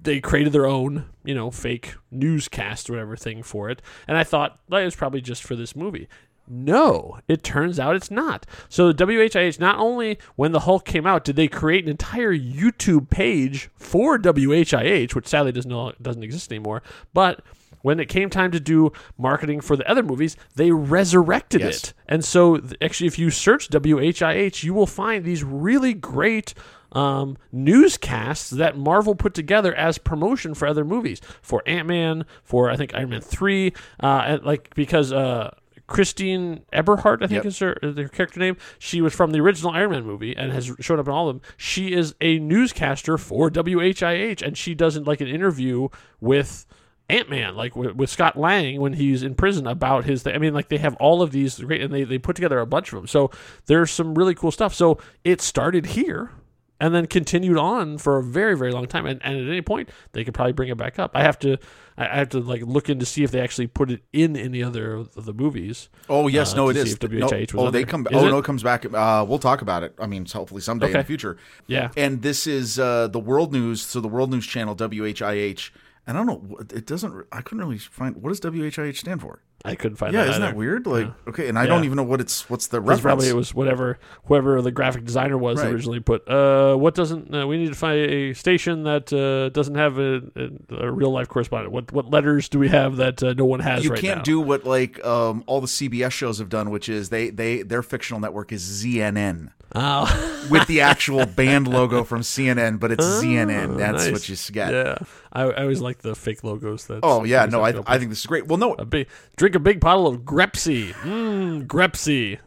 they 0.00 0.20
created 0.20 0.52
their 0.52 0.66
own, 0.66 1.06
you 1.24 1.34
know, 1.34 1.50
fake 1.50 1.94
newscast 2.10 2.88
or 2.90 2.94
whatever 2.94 3.16
thing 3.16 3.42
for 3.42 3.70
it. 3.70 3.80
And 4.08 4.16
I 4.16 4.24
thought, 4.24 4.58
well, 4.68 4.84
was 4.84 4.96
probably 4.96 5.20
just 5.20 5.42
for 5.42 5.56
this 5.56 5.74
movie. 5.76 6.08
No, 6.46 7.18
it 7.26 7.42
turns 7.42 7.80
out 7.80 7.96
it's 7.96 8.10
not. 8.10 8.46
So 8.68 8.92
WHIH, 8.92 9.58
not 9.58 9.78
only 9.78 10.18
when 10.36 10.52
the 10.52 10.60
Hulk 10.60 10.84
came 10.84 11.06
out, 11.06 11.24
did 11.24 11.36
they 11.36 11.48
create 11.48 11.84
an 11.84 11.90
entire 11.90 12.34
YouTube 12.36 13.08
page 13.10 13.70
for 13.76 14.18
WHIH, 14.18 15.14
which 15.14 15.26
sadly 15.26 15.52
doesn't 15.52 16.02
doesn't 16.02 16.22
exist 16.22 16.52
anymore, 16.52 16.82
but 17.14 17.40
when 17.82 18.00
it 18.00 18.06
came 18.08 18.30
time 18.30 18.50
to 18.50 18.60
do 18.60 18.92
marketing 19.18 19.60
for 19.60 19.76
the 19.76 19.88
other 19.90 20.02
movies, 20.02 20.36
they 20.54 20.70
resurrected 20.70 21.60
Yes. 21.60 21.84
it. 21.84 21.94
And 22.08 22.24
so, 22.24 22.58
actually, 22.80 23.08
if 23.08 23.18
you 23.18 23.30
search 23.30 23.68
WHIH, 23.68 24.62
you 24.62 24.72
will 24.72 24.86
find 24.86 25.22
these 25.22 25.44
really 25.44 25.92
great 25.92 26.54
um, 26.92 27.36
newscasts 27.52 28.48
that 28.50 28.78
Marvel 28.78 29.14
put 29.14 29.34
together 29.34 29.74
as 29.74 29.98
promotion 29.98 30.54
for 30.54 30.66
other 30.66 30.84
movies, 30.84 31.20
for 31.42 31.62
Ant 31.66 31.86
Man, 31.88 32.24
for 32.42 32.70
I 32.70 32.76
think 32.76 32.94
Iron 32.94 33.10
Man 33.10 33.20
three, 33.20 33.72
uh, 34.02 34.22
and 34.26 34.42
like 34.44 34.74
because. 34.74 35.12
Uh, 35.12 35.50
Christine 35.86 36.64
Everhart, 36.72 37.22
I 37.22 37.26
think 37.26 37.44
Yep. 37.44 37.46
is 37.46 37.58
her, 37.58 37.72
is 37.82 37.96
her 37.96 38.08
character 38.08 38.40
name. 38.40 38.56
She 38.78 39.00
was 39.00 39.14
from 39.14 39.32
the 39.32 39.40
original 39.40 39.72
Iron 39.72 39.90
Man 39.90 40.04
movie 40.04 40.34
and 40.36 40.50
has 40.52 40.70
shown 40.80 40.98
up 40.98 41.06
in 41.06 41.12
all 41.12 41.28
of 41.28 41.36
them. 41.36 41.42
She 41.56 41.92
is 41.92 42.14
a 42.20 42.38
newscaster 42.38 43.18
for 43.18 43.50
WHIH, 43.50 44.40
and 44.42 44.56
she 44.56 44.74
does 44.74 44.96
like 44.98 45.20
an 45.20 45.28
interview 45.28 45.88
with 46.20 46.64
Ant 47.10 47.28
Man, 47.28 47.54
like 47.54 47.76
with, 47.76 47.96
with 47.96 48.08
Scott 48.08 48.38
Lang 48.38 48.80
when 48.80 48.94
he's 48.94 49.22
in 49.22 49.34
prison 49.34 49.66
about 49.66 50.04
his. 50.04 50.26
I 50.26 50.38
mean, 50.38 50.54
like 50.54 50.68
they 50.68 50.78
have 50.78 50.94
all 50.96 51.20
of 51.20 51.32
these 51.32 51.58
great, 51.58 51.82
and 51.82 51.92
they 51.92 52.04
they 52.04 52.16
put 52.18 52.34
together 52.34 52.58
a 52.60 52.66
bunch 52.66 52.92
of 52.92 52.96
them. 52.96 53.06
So 53.06 53.30
there's 53.66 53.90
some 53.90 54.14
really 54.14 54.34
cool 54.34 54.50
stuff. 54.50 54.72
So 54.74 54.98
it 55.22 55.42
started 55.42 55.84
here. 55.86 56.30
And 56.80 56.92
then 56.92 57.06
continued 57.06 57.56
on 57.56 57.98
for 57.98 58.18
a 58.18 58.22
very, 58.22 58.56
very 58.56 58.72
long 58.72 58.86
time, 58.86 59.06
and, 59.06 59.20
and 59.24 59.36
at 59.40 59.46
any 59.48 59.62
point 59.62 59.90
they 60.12 60.24
could 60.24 60.34
probably 60.34 60.52
bring 60.52 60.68
it 60.70 60.76
back 60.76 60.98
up. 60.98 61.12
I 61.14 61.22
have 61.22 61.38
to, 61.38 61.56
I 61.96 62.18
have 62.18 62.30
to 62.30 62.40
like 62.40 62.62
look 62.62 62.90
in 62.90 62.98
to 62.98 63.06
see 63.06 63.22
if 63.22 63.30
they 63.30 63.40
actually 63.40 63.68
put 63.68 63.92
it 63.92 64.02
in 64.12 64.36
any 64.36 64.60
other 64.60 64.94
of 64.96 65.24
the 65.24 65.32
movies. 65.32 65.88
Oh 66.08 66.26
yes, 66.26 66.52
uh, 66.52 66.56
no, 66.56 66.68
it 66.70 66.76
is 66.76 66.82
to 66.98 67.08
see 67.08 67.16
is. 67.16 67.20
if 67.22 67.54
No, 67.54 67.60
oh, 67.60 67.70
they 67.70 67.78
there. 67.84 67.86
come. 67.86 68.06
Is 68.10 68.16
Oh 68.16 68.26
it? 68.26 68.30
no, 68.30 68.38
it 68.38 68.44
comes 68.44 68.64
back. 68.64 68.84
Uh, 68.92 69.24
we'll 69.26 69.38
talk 69.38 69.62
about 69.62 69.84
it. 69.84 69.94
I 70.00 70.06
mean, 70.08 70.26
hopefully 70.26 70.60
someday 70.60 70.86
in 70.88 70.92
the 70.94 71.04
future. 71.04 71.36
Yeah. 71.68 71.90
And 71.96 72.22
this 72.22 72.46
is 72.48 72.76
uh, 72.78 73.06
the 73.06 73.20
World 73.20 73.52
News. 73.52 73.80
So 73.80 74.00
the 74.00 74.08
World 74.08 74.32
News 74.32 74.44
Channel, 74.46 74.74
WHIH. 74.74 75.70
And 76.08 76.18
I 76.18 76.24
don't 76.24 76.26
know. 76.26 76.58
It 76.74 76.86
doesn't. 76.86 77.24
I 77.30 77.40
couldn't 77.40 77.64
really 77.64 77.78
find 77.78 78.16
what 78.16 78.30
does 78.30 78.40
WHIH 78.40 78.96
stand 78.96 79.20
for. 79.22 79.42
I 79.66 79.74
couldn't 79.76 79.96
find 79.96 80.12
that. 80.14 80.18
Yeah, 80.18 80.24
that. 80.24 80.30
isn't 80.32 80.42
that 80.42 80.56
weird? 80.56 80.86
Like, 80.86 81.08
okay, 81.26 81.48
and 81.48 81.58
I 81.58 81.62
Yeah. 81.62 81.68
don't 81.68 81.84
even 81.84 81.96
know 81.96 82.02
what 82.02 82.20
it's. 82.20 82.50
What's 82.50 82.66
the 82.66 82.80
reference? 82.82 83.00
probably 83.00 83.28
it 83.28 83.34
was 83.36 83.54
whatever 83.54 83.98
whoever 84.26 84.60
the 84.60 84.70
graphic 84.70 85.04
designer 85.06 85.38
was 85.38 85.58
Right. 85.58 85.72
originally 85.72 86.00
put. 86.00 86.28
Uh, 86.28 86.74
what 86.76 86.94
doesn't 86.94 87.34
uh, 87.34 87.46
we 87.46 87.56
need 87.56 87.68
to 87.68 87.74
find 87.74 87.98
a 87.98 88.34
station 88.34 88.82
that 88.84 89.10
uh, 89.10 89.48
doesn't 89.48 89.76
have 89.76 89.98
a, 89.98 90.22
a, 90.36 90.86
a 90.86 90.92
real 90.92 91.10
life 91.12 91.28
correspondent? 91.28 91.72
What 91.72 91.90
what 91.92 92.10
letters 92.10 92.48
do 92.50 92.58
we 92.58 92.68
have 92.68 92.96
that 92.96 93.22
uh, 93.22 93.32
no 93.32 93.46
one 93.46 93.60
has 93.60 93.84
you 93.84 93.90
right 93.90 93.98
can't 94.00 94.18
now? 94.18 94.22
do 94.24 94.38
what 94.40 94.64
like 94.66 95.02
um, 95.04 95.42
all 95.46 95.62
the 95.62 95.66
CBS 95.66 96.10
shows 96.12 96.38
have 96.40 96.50
done, 96.50 96.68
which 96.70 96.90
is 96.90 97.08
they 97.08 97.30
they 97.30 97.62
their 97.62 97.82
fictional 97.82 98.20
network 98.20 98.52
is 98.52 98.62
ZNN 98.84 99.48
Oh, 99.76 100.46
with 100.50 100.68
the 100.68 100.82
actual 100.82 101.26
band 101.26 101.66
logo 101.66 102.04
from 102.04 102.20
CNN, 102.20 102.78
but 102.78 102.92
it's 102.92 103.04
ZNN. 103.04 103.76
That's 103.76 104.04
nice. 104.04 104.12
what 104.12 104.28
you 104.28 104.36
get. 104.52 104.72
yeah. 104.72 104.98
I, 105.32 105.42
I 105.46 105.62
always 105.62 105.80
like 105.80 105.98
the 106.02 106.14
fake 106.14 106.44
logos. 106.44 106.86
That 106.86 107.00
Oh 107.02 107.24
yeah, 107.24 107.46
no, 107.46 107.62
I 107.62 107.74
I 107.86 107.98
think 107.98 108.10
this 108.10 108.20
is 108.20 108.26
great. 108.26 108.46
Well, 108.46 108.58
no, 108.58 108.76
big 108.76 109.08
drink 109.36 109.53
a 109.54 109.60
big 109.60 109.80
bottle 109.80 110.06
of 110.06 110.20
Grepsy. 110.22 110.92
Mmm, 110.94 111.66
Grepsy. 111.66 112.38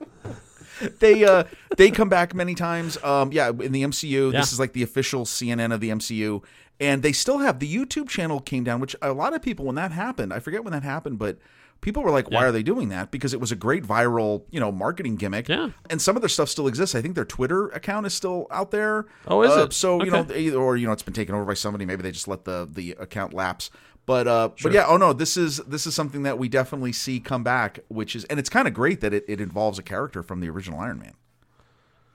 they 1.00 1.24
uh 1.26 1.44
they 1.78 1.90
come 1.92 2.10
back 2.10 2.34
many 2.36 2.56
times. 2.56 2.98
Um, 3.04 3.32
yeah, 3.32 3.50
in 3.50 3.72
the 3.72 3.84
MCU, 3.84 4.32
Yeah. 4.32 4.40
this 4.40 4.52
is 4.54 4.60
like 4.60 4.74
the 4.74 4.84
official 4.84 5.26
CNN 5.26 5.74
of 5.74 5.80
the 5.82 5.90
MCU, 5.90 6.42
and 6.80 7.02
they 7.04 7.12
still 7.12 7.40
have 7.40 7.60
the 7.60 7.74
YouTube 7.74 8.10
channel 8.10 8.40
came 8.40 8.64
down, 8.64 8.80
which 8.80 8.96
a 9.02 9.12
lot 9.14 9.34
of 9.34 9.42
people 9.42 9.66
when 9.66 9.76
that 9.76 9.92
happened, 9.92 10.34
I 10.34 10.40
forget 10.40 10.64
when 10.64 10.74
that 10.74 10.84
happened, 10.84 11.18
but 11.20 11.38
people 11.82 12.04
were 12.04 12.12
like, 12.12 12.30
"Why 12.30 12.42
Yeah. 12.42 12.48
are 12.48 12.52
they 12.52 12.62
doing 12.64 12.90
that?" 12.90 13.10
Because 13.12 13.34
it 13.34 13.40
was 13.40 13.52
a 13.52 13.56
great 13.56 13.84
viral, 13.84 14.44
you 14.52 14.60
know, 14.60 14.72
marketing 14.72 15.16
gimmick. 15.16 15.48
Yeah. 15.50 15.70
and 15.90 16.00
some 16.02 16.16
of 16.16 16.22
their 16.22 16.30
stuff 16.30 16.50
still 16.50 16.68
exists. 16.68 16.94
I 16.96 17.02
think 17.02 17.16
their 17.16 17.26
Twitter 17.26 17.70
account 17.70 18.06
is 18.06 18.14
still 18.14 18.46
out 18.52 18.70
there. 18.72 19.06
Oh, 19.28 19.42
is 19.42 19.52
Uh, 19.52 19.64
it? 19.66 19.74
So 19.74 20.04
you 20.04 20.12
know, 20.12 20.20
Okay. 20.20 20.52
or 20.52 20.78
you 20.78 20.86
know, 20.86 20.94
it's 20.94 21.04
been 21.04 21.14
taken 21.14 21.34
over 21.34 21.46
by 21.46 21.54
somebody. 21.56 21.86
Maybe 21.86 22.04
they 22.04 22.12
just 22.12 22.28
let 22.28 22.46
the 22.46 22.68
the 22.72 22.92
account 23.00 23.34
lapse. 23.34 23.72
But 24.08 24.26
uh, 24.26 24.50
but 24.64 24.72
yeah, 24.72 24.86
oh 24.88 24.96
no, 24.96 25.12
this 25.12 25.36
is 25.36 25.58
this 25.58 25.86
is 25.86 25.94
something 25.94 26.24
that 26.24 26.40
we 26.40 26.48
definitely 26.48 26.94
see 26.94 27.20
come 27.20 27.44
back, 27.44 27.80
which 27.90 28.16
is 28.16 28.24
and 28.26 28.40
it's 28.40 28.50
kind 28.50 28.66
of 28.66 28.74
great 28.74 29.02
that 29.02 29.14
it, 29.14 29.26
it 29.28 29.42
involves 29.42 29.78
a 29.78 29.84
character 29.84 30.24
from 30.24 30.40
the 30.40 30.50
original 30.50 30.80
Iron 30.80 30.98
Man. 30.98 31.14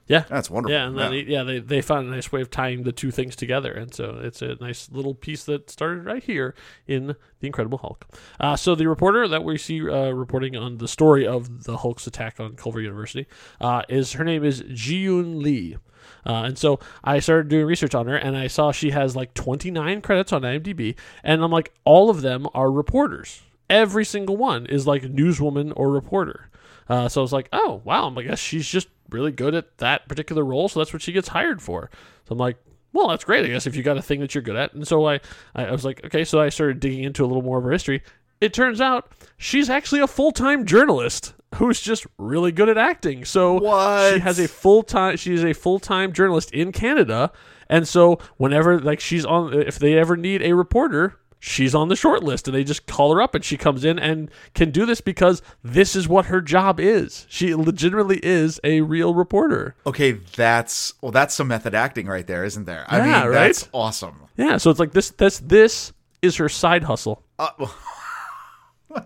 Yeah, 0.07 0.25
That's 0.27 0.49
wonderful. 0.49 0.73
Yeah, 0.73 0.87
and 0.87 0.97
then 0.97 1.13
Yeah. 1.13 1.23
They, 1.23 1.31
yeah, 1.31 1.43
they 1.43 1.59
they 1.59 1.81
found 1.81 2.07
a 2.07 2.11
nice 2.11 2.31
way 2.31 2.41
of 2.41 2.49
tying 2.49 2.83
the 2.83 2.91
two 2.91 3.09
things 3.09 3.35
together, 3.35 3.71
and 3.71 3.93
so 3.93 4.19
it's 4.21 4.41
a 4.41 4.55
nice 4.55 4.89
little 4.91 5.15
piece 5.15 5.45
that 5.45 5.69
started 5.69 6.05
right 6.05 6.23
here 6.23 6.55
in 6.87 7.15
the 7.39 7.47
Incredible 7.47 7.77
Hulk. 7.77 8.05
Uh, 8.39 8.57
so 8.57 8.75
the 8.75 8.87
reporter 8.87 9.27
that 9.27 9.43
we 9.43 9.57
see 9.57 9.81
uh, 9.81 10.09
reporting 10.09 10.57
on 10.57 10.77
the 10.77 10.87
story 10.89 11.25
of 11.25 11.63
the 11.63 11.77
Hulk's 11.77 12.05
attack 12.05 12.39
on 12.39 12.55
Culver 12.55 12.81
University 12.81 13.27
uh, 13.61 13.83
is 13.87 14.13
her 14.13 14.25
name 14.25 14.43
is 14.43 14.63
Ji-yoon 14.73 15.41
Lee. 15.41 15.77
Uh, 16.25 16.43
and 16.43 16.57
so 16.57 16.79
I 17.03 17.19
started 17.19 17.47
doing 17.47 17.65
research 17.65 17.95
on 17.95 18.07
her, 18.07 18.15
and 18.15 18.35
I 18.35 18.47
saw 18.47 18.71
she 18.71 18.91
has 18.91 19.15
like 19.15 19.33
29 19.33 20.01
credits 20.01 20.33
on 20.33 20.41
IMDb, 20.41 20.95
and 21.23 21.41
I'm 21.43 21.51
like, 21.51 21.73
all 21.85 22.09
of 22.09 22.21
them 22.21 22.47
are 22.53 22.71
reporters. 22.71 23.41
Every 23.69 24.03
single 24.03 24.35
one 24.35 24.65
is 24.65 24.85
like 24.85 25.03
newswoman 25.03 25.71
or 25.75 25.89
reporter. 25.89 26.49
Uh, 26.89 27.07
so 27.09 27.21
I 27.21 27.23
was 27.23 27.33
like, 27.33 27.49
oh 27.53 27.81
wow, 27.83 28.13
I 28.15 28.23
guess 28.23 28.39
she's 28.39 28.67
just 28.67 28.87
really 29.09 29.31
good 29.31 29.55
at 29.55 29.77
that 29.77 30.07
particular 30.07 30.43
role, 30.43 30.67
so 30.69 30.79
that's 30.79 30.93
what 30.93 31.01
she 31.01 31.11
gets 31.11 31.27
hired 31.29 31.61
for. 31.61 31.89
So 32.27 32.33
I'm 32.33 32.37
like, 32.39 32.57
well, 32.93 33.07
that's 33.09 33.23
great, 33.23 33.45
I 33.45 33.49
guess, 33.49 33.65
if 33.67 33.75
you 33.75 33.83
got 33.83 33.97
a 33.97 34.01
thing 34.01 34.19
that 34.19 34.35
you're 34.35 34.41
good 34.43 34.55
at. 34.55 34.73
And 34.73 34.87
so 34.87 35.07
I, 35.07 35.19
I 35.55 35.71
was 35.71 35.83
like, 35.83 36.03
okay, 36.05 36.23
so 36.23 36.39
I 36.39 36.49
started 36.49 36.79
digging 36.79 37.03
into 37.03 37.23
a 37.23 37.27
little 37.27 37.41
more 37.41 37.57
of 37.57 37.63
her 37.63 37.71
history. 37.71 38.03
It 38.39 38.53
turns 38.53 38.81
out 38.81 39.11
she's 39.37 39.69
actually 39.69 40.01
a 40.01 40.07
full 40.07 40.31
time 40.31 40.65
journalist 40.65 41.33
who's 41.55 41.79
just 41.81 42.05
really 42.17 42.51
good 42.51 42.67
at 42.69 42.77
acting. 42.77 43.23
So 43.25 43.53
What? 43.59 44.13
she 44.15 44.19
has 44.19 44.37
a 44.39 44.47
full 44.47 44.83
time 44.83 45.17
she's 45.17 45.43
a 45.43 45.53
full 45.53 45.79
time 45.79 46.11
journalist 46.11 46.51
in 46.51 46.71
Canada. 46.71 47.31
And 47.69 47.87
so 47.87 48.19
whenever 48.37 48.79
like 48.79 48.99
she's 48.99 49.23
on 49.25 49.53
if 49.53 49.79
they 49.79 49.97
ever 49.97 50.17
need 50.17 50.41
a 50.41 50.53
reporter, 50.53 51.15
she's 51.45 51.75
on 51.75 51.89
the 51.89 51.95
short 51.95 52.23
list 52.23 52.47
and 52.47 52.55
they 52.55 52.63
just 52.63 52.85
call 52.87 53.13
her 53.13 53.21
up 53.21 53.35
and 53.35 53.43
she 53.43 53.57
comes 53.57 53.83
in 53.83 53.99
and 53.99 54.31
can 54.53 54.71
do 54.71 54.85
this 54.85 55.01
because 55.01 55.41
this 55.61 55.93
is 55.93 56.07
what 56.07 56.27
her 56.27 56.39
job 56.39 56.79
is. 56.79 57.25
She 57.29 57.53
legitimately 57.53 58.21
is 58.23 58.61
a 58.63 58.79
real 58.79 59.13
reporter. 59.13 59.75
Okay, 59.85 60.13
that's 60.13 60.93
well, 61.01 61.11
that's 61.11 61.33
some 61.33 61.49
method 61.49 61.75
acting 61.75 62.07
right 62.07 62.25
there, 62.25 62.45
isn't 62.45 62.63
there? 62.63 62.85
I 62.87 62.99
Yeah, 62.99 63.03
mean, 63.03 63.11
right? 63.31 63.47
that's 63.47 63.67
awesome. 63.73 64.21
Yeah, 64.37 64.55
so 64.55 64.69
it's 64.69 64.79
like 64.79 64.93
this 64.93 65.09
this 65.11 65.39
this 65.39 65.91
is 66.21 66.37
her 66.37 66.47
side 66.47 66.83
hustle. 66.85 67.23
Uh, 67.37 67.49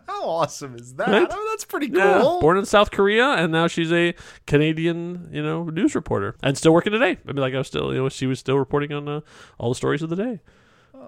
how 0.08 0.24
awesome 0.24 0.76
is 0.76 0.94
that? 0.96 1.08
Right? 1.08 1.28
Oh, 1.30 1.48
that's 1.52 1.66
pretty 1.66 1.90
cool. 1.90 1.98
Yeah, 1.98 2.38
born 2.40 2.58
in 2.58 2.66
South 2.66 2.92
Korea, 2.92 3.30
and 3.30 3.52
now 3.52 3.66
she's 3.68 3.92
a 3.92 4.14
Canadian, 4.46 5.30
you 5.32 5.42
know, 5.42 5.64
news 5.64 5.96
reporter, 5.96 6.36
and 6.44 6.56
still 6.56 6.74
working 6.74 6.92
today. 6.94 7.18
I 7.28 7.32
mean, 7.32 7.38
like 7.42 7.56
I 7.56 7.58
was 7.58 7.68
still, 7.68 7.92
you 7.94 8.00
know, 8.04 8.10
she 8.10 8.28
was 8.28 8.38
still 8.40 8.60
reporting 8.60 8.94
on 8.94 9.08
uh, 9.08 9.22
all 9.58 9.70
the 9.70 9.76
stories 9.76 10.04
of 10.04 10.10
the 10.10 10.16
day. 10.16 10.40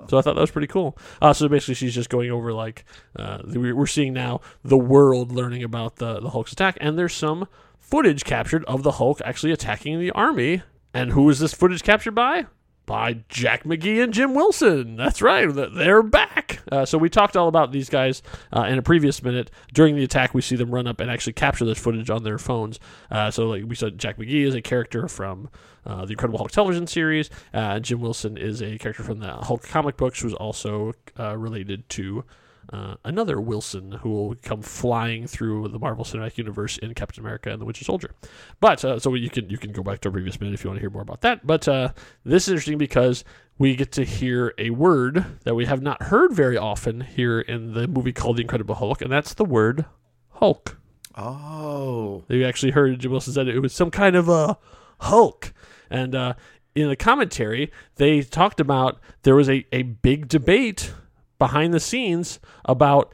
So 0.07 0.17
I 0.17 0.21
thought 0.21 0.35
that 0.35 0.41
was 0.41 0.49
pretty 0.51 0.67
cool. 0.67 0.97
Uh, 1.21 1.33
so 1.33 1.47
basically, 1.47 1.75
she's 1.75 1.93
just 1.93 2.09
going 2.09 2.31
over 2.31 2.51
like 2.53 2.83
uh, 3.15 3.39
we- 3.45 3.73
we're 3.73 3.85
seeing 3.85 4.13
now 4.13 4.41
the 4.63 4.77
world 4.77 5.31
learning 5.31 5.63
about 5.63 5.97
the 5.97 6.19
the 6.19 6.29
Hulk's 6.31 6.51
attack, 6.53 6.77
and 6.81 6.97
there's 6.97 7.13
some 7.13 7.47
footage 7.79 8.23
captured 8.23 8.63
of 8.65 8.83
the 8.83 8.93
Hulk 8.93 9.21
actually 9.25 9.51
attacking 9.51 9.99
the 9.99 10.11
army. 10.11 10.63
And 10.93 11.11
who 11.11 11.29
is 11.29 11.37
this 11.39 11.53
footage 11.53 11.83
captured 11.83 12.15
by? 12.15 12.47
By 12.87 13.19
Jack 13.29 13.65
McGee 13.65 14.03
and 14.03 14.11
Jim 14.11 14.33
Wilson. 14.33 14.95
That's 14.95 15.21
right, 15.21 15.45
they're 15.53 16.01
back. 16.01 16.61
Uh, 16.71 16.85
so 16.85 16.97
we 16.97 17.07
talked 17.09 17.37
all 17.37 17.47
about 17.47 17.71
these 17.71 17.87
guys 17.89 18.23
uh, 18.51 18.61
in 18.63 18.79
a 18.79 18.81
previous 18.81 19.21
minute. 19.21 19.51
During 19.71 19.95
the 19.95 20.03
attack, 20.03 20.33
we 20.33 20.41
see 20.41 20.55
them 20.55 20.71
run 20.71 20.87
up 20.87 20.99
and 20.99 21.11
actually 21.11 21.33
capture 21.33 21.65
this 21.65 21.77
footage 21.77 22.09
on 22.09 22.23
their 22.23 22.39
phones. 22.39 22.79
Uh, 23.11 23.29
so 23.29 23.45
like 23.47 23.65
we 23.67 23.75
said, 23.75 23.99
Jack 23.99 24.17
McGee 24.17 24.47
is 24.47 24.55
a 24.55 24.61
character 24.63 25.07
from 25.07 25.49
uh, 25.89 26.05
the 26.05 26.11
Incredible 26.11 26.37
Hulk 26.37 26.51
television 26.51 26.87
series. 26.87 27.29
Uh, 27.53 27.79
Jim 27.79 27.99
Wilson 27.99 28.37
is 28.37 28.61
a 28.61 28.77
character 28.77 29.03
from 29.03 29.19
the 29.19 29.33
Hulk 29.33 29.63
comic 29.63 29.97
books, 29.97 30.21
who's 30.21 30.33
also 30.35 30.93
uh, 31.19 31.35
related 31.35 31.89
to 31.89 32.23
uh, 32.71 32.95
another 33.03 33.41
Wilson 33.41 33.93
who 33.93 34.09
will 34.09 34.35
come 34.43 34.61
flying 34.61 35.25
through 35.25 35.67
the 35.69 35.79
Marvel 35.79 36.05
Cinematic 36.05 36.37
Universe 36.37 36.77
in 36.77 36.93
Captain 36.93 37.23
America 37.23 37.49
and 37.51 37.59
the 37.59 37.65
Winter 37.65 37.83
Soldier. 37.83 38.11
But 38.59 38.85
uh, 38.85 38.99
so 38.99 39.13
you 39.15 39.29
can 39.29 39.49
you 39.49 39.57
can 39.57 39.71
go 39.71 39.81
back 39.81 40.01
to 40.01 40.09
our 40.09 40.13
previous 40.13 40.39
minute 40.39 40.53
if 40.53 40.63
you 40.63 40.69
want 40.69 40.77
to 40.77 40.81
hear 40.81 40.91
more 40.91 41.01
about 41.01 41.21
that. 41.21 41.47
But 41.47 41.67
uh, 41.67 41.93
this 42.23 42.47
is 42.47 42.49
interesting 42.49 42.77
because 42.77 43.23
we 43.57 43.75
get 43.75 43.91
to 43.93 44.05
hear 44.05 44.53
a 44.57 44.69
word 44.69 45.25
that 45.43 45.55
we 45.55 45.65
have 45.65 45.81
not 45.81 46.03
heard 46.03 46.31
very 46.31 46.57
often 46.57 47.01
here 47.01 47.41
in 47.41 47.73
the 47.73 47.87
movie 47.87 48.13
called 48.13 48.37
The 48.37 48.43
Incredible 48.43 48.75
Hulk, 48.75 49.01
and 49.01 49.11
that's 49.11 49.33
the 49.33 49.45
word 49.45 49.85
Hulk. 50.33 50.77
Oh, 51.17 52.23
You 52.29 52.45
actually 52.45 52.71
heard 52.71 52.97
Jim 52.99 53.11
Wilson 53.11 53.33
said 53.33 53.47
it 53.47 53.59
was 53.59 53.73
some 53.73 53.91
kind 53.91 54.15
of 54.15 54.29
a 54.29 54.57
Hulk. 54.99 55.53
And 55.89 56.15
uh, 56.15 56.33
in 56.75 56.89
the 56.89 56.95
commentary, 56.95 57.71
they 57.95 58.21
talked 58.21 58.59
about 58.59 58.99
there 59.23 59.35
was 59.35 59.49
a, 59.49 59.65
a 59.71 59.83
big 59.83 60.27
debate 60.27 60.93
behind 61.37 61.73
the 61.73 61.79
scenes 61.79 62.39
about 62.65 63.13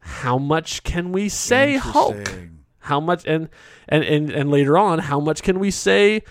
how 0.00 0.38
much 0.38 0.82
can 0.84 1.12
we 1.12 1.28
say 1.28 1.76
Hulk? 1.76 2.38
How 2.78 3.00
much 3.00 3.24
and 3.26 3.48
and 3.88 4.04
and, 4.04 4.30
and 4.30 4.50
later 4.50 4.76
on, 4.76 4.98
how 4.98 5.18
much 5.18 5.42
can 5.42 5.58
we 5.58 5.70
say 5.70 6.22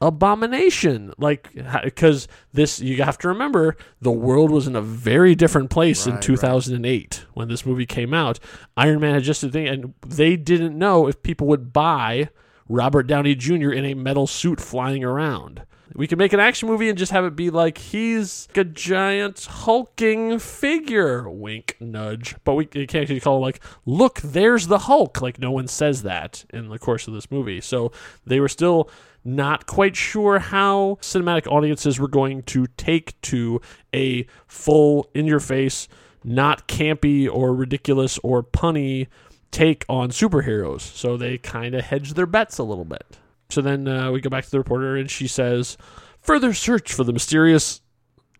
abomination? 0.00 1.12
Like 1.16 1.50
because 1.82 2.28
this 2.52 2.80
you 2.80 3.02
have 3.02 3.16
to 3.18 3.28
remember 3.28 3.76
the 4.00 4.12
world 4.12 4.50
was 4.50 4.66
in 4.66 4.76
a 4.76 4.82
very 4.82 5.34
different 5.34 5.70
place 5.70 6.06
in 6.06 6.12
Right, 6.12 6.16
right. 6.16 6.22
2008 6.22 7.26
when 7.32 7.48
this 7.48 7.64
movie 7.64 7.86
came 7.86 8.12
out. 8.12 8.38
Iron 8.76 9.00
Man 9.00 9.14
had 9.14 9.22
just 9.22 9.42
a 9.42 9.48
thing, 9.48 9.66
and 9.68 9.94
they 10.06 10.36
didn't 10.36 10.78
know 10.78 11.06
if 11.06 11.22
people 11.22 11.46
would 11.46 11.72
buy 11.72 12.28
Robert 12.68 13.04
Downey 13.06 13.34
Jr. 13.34 13.70
in 13.70 13.84
a 13.84 13.94
metal 13.94 14.26
suit 14.26 14.60
flying 14.60 15.04
around. 15.04 15.62
We 15.94 16.06
could 16.06 16.18
make 16.18 16.32
an 16.32 16.40
action 16.40 16.68
movie 16.68 16.88
and 16.88 16.96
just 16.96 17.12
have 17.12 17.24
it 17.24 17.36
be 17.36 17.50
like 17.50 17.76
he's 17.76 18.48
a 18.54 18.64
giant 18.64 19.44
hulking 19.44 20.38
figure. 20.38 21.28
Wink, 21.28 21.76
nudge. 21.80 22.34
But 22.44 22.54
we 22.54 22.64
can't 22.64 22.94
actually 22.94 23.20
call 23.20 23.38
it 23.38 23.40
like, 23.40 23.60
look, 23.84 24.20
there's 24.22 24.68
the 24.68 24.78
Hulk. 24.78 25.20
Like 25.20 25.38
no 25.38 25.50
one 25.50 25.68
says 25.68 26.02
that 26.02 26.44
in 26.50 26.68
the 26.68 26.78
course 26.78 27.06
of 27.08 27.14
this 27.14 27.30
movie. 27.30 27.60
So 27.60 27.92
they 28.24 28.40
were 28.40 28.48
still 28.48 28.88
not 29.24 29.66
quite 29.66 29.94
sure 29.94 30.38
how 30.38 30.98
cinematic 31.00 31.46
audiences 31.46 32.00
were 32.00 32.08
going 32.08 32.42
to 32.44 32.66
take 32.76 33.20
to 33.22 33.60
a 33.94 34.26
full 34.46 35.10
in 35.14 35.26
your 35.26 35.40
face, 35.40 35.88
not 36.24 36.66
campy 36.68 37.30
or 37.30 37.54
ridiculous 37.54 38.18
or 38.22 38.42
punny 38.42 39.08
take 39.52 39.84
on 39.88 40.10
superheroes. 40.10 40.80
So 40.80 41.16
they 41.16 41.38
kind 41.38 41.74
of 41.76 41.84
hedge 41.84 42.14
their 42.14 42.26
bets 42.26 42.58
a 42.58 42.64
little 42.64 42.84
bit. 42.84 43.18
So 43.50 43.60
then 43.60 43.86
uh, 43.86 44.10
we 44.10 44.20
go 44.20 44.30
back 44.30 44.44
to 44.44 44.50
the 44.50 44.58
reporter, 44.58 44.96
and 44.96 45.08
she 45.10 45.28
says, 45.28 45.76
"Further 46.22 46.52
search 46.54 46.92
for 46.94 47.04
the 47.04 47.12
mysterious," 47.12 47.82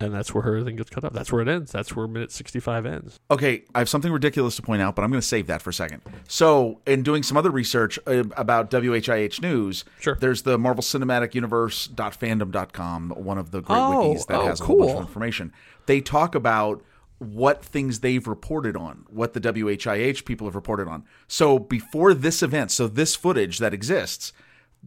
and 0.01 0.13
that's 0.15 0.33
where 0.35 0.43
her 0.43 0.65
thing 0.65 0.77
gets 0.77 0.89
cut 0.89 1.05
off. 1.05 1.13
That's 1.13 1.31
where 1.31 1.43
it 1.43 1.49
ends. 1.49 1.71
That's 1.71 1.95
where 1.95 2.09
minute 2.09 2.33
sixty-five 2.33 2.87
ends. 2.87 3.21
Okay, 3.31 3.65
I 3.75 3.81
have 3.81 3.91
something 3.91 4.11
ridiculous 4.11 4.57
to 4.57 4.63
point 4.63 4.81
out, 4.81 4.97
but 4.97 5.03
I'm 5.05 5.11
going 5.11 5.21
to 5.21 5.27
save 5.27 5.49
that 5.49 5.61
for 5.61 5.69
a 5.69 5.75
second. 5.75 6.01
So, 6.29 6.81
in 6.87 7.03
doing 7.03 7.23
some 7.23 7.37
other 7.37 7.51
research 7.51 7.99
uh, 8.07 8.25
about 8.39 8.71
WHIH 8.71 9.43
news, 9.43 9.85
Sure. 10.01 10.17
there's 10.19 10.43
the 10.43 10.57
Marvel 10.57 10.83
Cinematic 10.83 11.35
Universe.fandom.com, 11.35 13.11
one 13.11 13.37
of 13.39 13.51
the 13.51 13.61
great 13.61 13.77
Oh, 13.77 14.15
wikis 14.15 14.27
that 14.29 14.39
oh, 14.41 14.47
has 14.47 14.61
a 14.61 14.65
whole 14.65 14.79
bunch 14.79 14.91
of 14.91 14.97
cool. 14.97 15.03
information. 15.07 15.53
They 15.87 16.01
talk 16.01 16.35
about 16.35 16.83
what 17.23 17.65
things 17.65 18.01
they've 18.01 18.27
reported 18.27 18.77
on, 18.77 19.05
what 19.09 19.33
the 19.33 19.41
WHIH 19.41 20.25
people 20.25 20.47
have 20.47 20.55
reported 20.55 20.89
on. 20.89 21.05
So, 21.29 21.59
before 21.59 22.15
this 22.15 22.43
event, 22.43 22.71
so 22.71 22.89
this 22.89 23.15
footage 23.15 23.59
that 23.59 23.75
exists, 23.75 24.33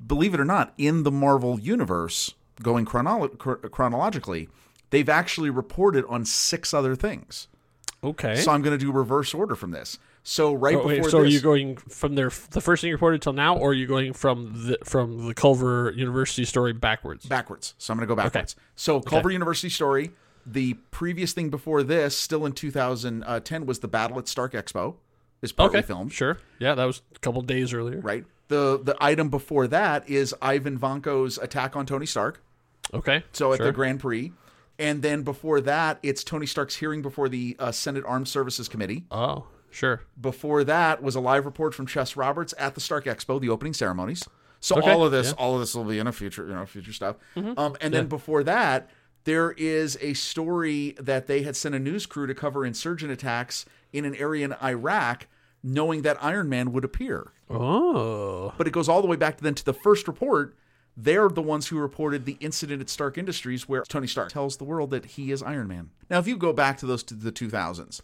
believe 0.08 0.34
it 0.34 0.40
or 0.40 0.46
not, 0.46 0.74
in 0.78 1.04
the 1.04 1.12
Marvel 1.12 1.60
universe, 1.60 2.34
going 2.62 2.86
chronolo- 2.86 3.72
chronologically, 3.72 4.50
they've 4.90 5.10
actually 5.10 5.50
reported 5.50 6.06
on 6.08 6.26
six 6.26 6.74
other 6.74 6.96
things. 6.96 7.48
Okay. 8.04 8.36
So 8.36 8.52
I'm 8.52 8.62
going 8.62 8.78
to 8.78 8.84
do 8.84 8.92
reverse 8.92 9.34
order 9.34 9.56
from 9.56 9.72
this. 9.72 9.98
So 10.28 10.54
right 10.54 10.76
Oh, 10.76 10.88
before 10.88 11.04
wait, 11.04 11.06
so 11.06 11.20
are 11.20 11.26
you 11.26 11.40
going 11.40 11.78
from 11.78 12.16
their 12.16 12.32
the 12.50 12.60
first 12.60 12.82
thing 12.82 12.90
you 12.90 12.96
reported 12.96 13.22
till 13.22 13.34
now, 13.34 13.58
or 13.58 13.70
are 13.70 13.74
you 13.74 13.86
going 13.86 14.12
from 14.12 14.68
the 14.68 14.80
from 14.84 15.28
the 15.28 15.36
Culver 15.36 15.94
University 15.96 16.46
story 16.46 16.74
backwards? 16.74 17.28
backwards. 17.28 17.76
So 17.78 17.94
I'm 17.94 18.00
going 18.00 18.08
to 18.08 18.12
go 18.12 18.16
backwards. 18.16 18.56
So 18.76 19.02
Culver 19.02 19.30
University 19.30 19.70
story. 19.70 20.12
The 20.46 20.76
previous 20.92 21.34
thing 21.34 21.50
before 21.50 21.82
this, 21.84 22.18
still 22.18 22.46
in 22.46 22.52
2010, 22.52 23.66
was 23.66 23.80
the 23.80 23.88
battle 23.88 24.20
at 24.20 24.28
Stark 24.28 24.54
Expo. 24.54 24.96
Is 25.42 25.52
partly 25.52 25.80
okay, 25.80 25.88
filmed, 25.88 26.14
Sure. 26.14 26.38
Yeah, 26.60 26.76
that 26.76 26.86
was 26.86 27.02
a 27.16 27.20
couple 27.20 27.42
days 27.42 27.74
earlier. 27.74 28.00
right? 28.00 28.26
The 28.48 28.80
the 28.82 28.96
item 29.00 29.30
before 29.30 29.68
that 29.68 30.08
is 30.10 30.34
Ivan 30.42 30.80
Vanko's 30.80 31.38
attack 31.38 31.76
on 31.76 31.86
Tony 31.86 32.06
Stark. 32.06 32.42
Okay. 32.94 33.24
So 33.32 33.54
at 33.54 33.58
sure. 33.58 33.66
the 33.68 33.72
Grand 33.72 34.00
Prix, 34.00 34.32
and 34.78 35.02
then 35.02 35.24
before 35.24 35.62
that, 35.62 36.00
it's 36.04 36.24
Tony 36.24 36.46
Stark's 36.46 36.76
hearing 36.76 37.02
before 37.02 37.30
the 37.30 37.56
uh, 37.60 37.72
Senate 37.72 38.04
Armed 38.06 38.28
Services 38.28 38.68
Committee. 38.68 39.06
Oh, 39.12 39.46
sure. 39.72 40.02
Before 40.20 40.64
that 40.64 41.02
was 41.02 41.16
a 41.16 41.20
live 41.20 41.46
report 41.46 41.74
from 41.74 41.88
Chess 41.88 42.16
Roberts 42.16 42.54
at 42.58 42.76
the 42.76 42.82
Stark 42.82 43.06
Expo, 43.06 43.40
the 43.40 43.50
opening 43.50 43.74
ceremonies. 43.74 44.28
So 44.60 44.78
Okay, 44.78 44.92
all 44.92 45.04
of 45.06 45.12
this, 45.12 45.28
yeah. 45.28 45.34
Mm-hmm. 45.34 45.42
all 45.42 45.54
of 45.56 45.60
this 45.60 45.76
will 45.76 45.84
be 45.84 46.00
in 46.00 46.08
a 46.08 46.12
future, 46.12 46.48
you 46.48 46.54
know, 46.54 46.66
future 46.66 46.94
stuff. 46.94 47.18
Um, 47.36 47.76
and 47.82 47.94
then 47.94 48.08
before 48.08 48.44
that, 48.46 48.90
there 49.26 49.52
is 49.52 49.98
a 50.02 50.14
story 50.14 50.96
that 51.00 51.28
they 51.28 51.44
had 51.44 51.56
sent 51.56 51.76
a 51.76 51.80
news 51.80 52.06
crew 52.06 52.28
to 52.28 52.34
cover 52.34 52.66
insurgent 52.66 53.12
attacks 53.12 53.66
in 53.92 54.06
an 54.06 54.16
area 54.16 54.46
in 54.46 54.54
Iraq, 54.64 55.28
knowing 55.62 56.04
that 56.04 56.24
Iron 56.24 56.48
Man 56.48 56.72
would 56.72 56.86
appear. 56.86 57.32
Oh. 57.50 58.54
But 58.58 58.68
it 58.68 58.72
goes 58.72 58.88
all 58.88 59.02
the 59.02 59.08
way 59.08 59.16
back 59.16 59.38
to 59.38 59.44
then 59.44 59.56
to 59.56 59.66
the 59.66 59.74
first 59.74 60.08
report. 60.08 60.56
They're 60.98 61.28
the 61.28 61.42
ones 61.42 61.68
who 61.68 61.78
reported 61.78 62.26
the 62.26 62.38
incident 62.40 62.82
at 62.82 62.90
Stark 62.90 63.18
Industries 63.18 63.68
where 63.68 63.84
Tony 63.84 64.08
Stark 64.08 64.32
tells 64.32 64.58
the 64.58 64.64
world 64.64 64.92
that 64.92 65.06
he 65.06 65.32
is 65.32 65.44
Iron 65.44 65.68
Man. 65.68 65.90
Now, 66.10 66.20
if 66.20 66.28
you 66.28 66.38
go 66.38 66.54
back 66.54 66.78
to 66.78 66.86
those 66.86 67.04
to 67.04 67.14
the 67.16 67.32
2000s, 67.32 68.02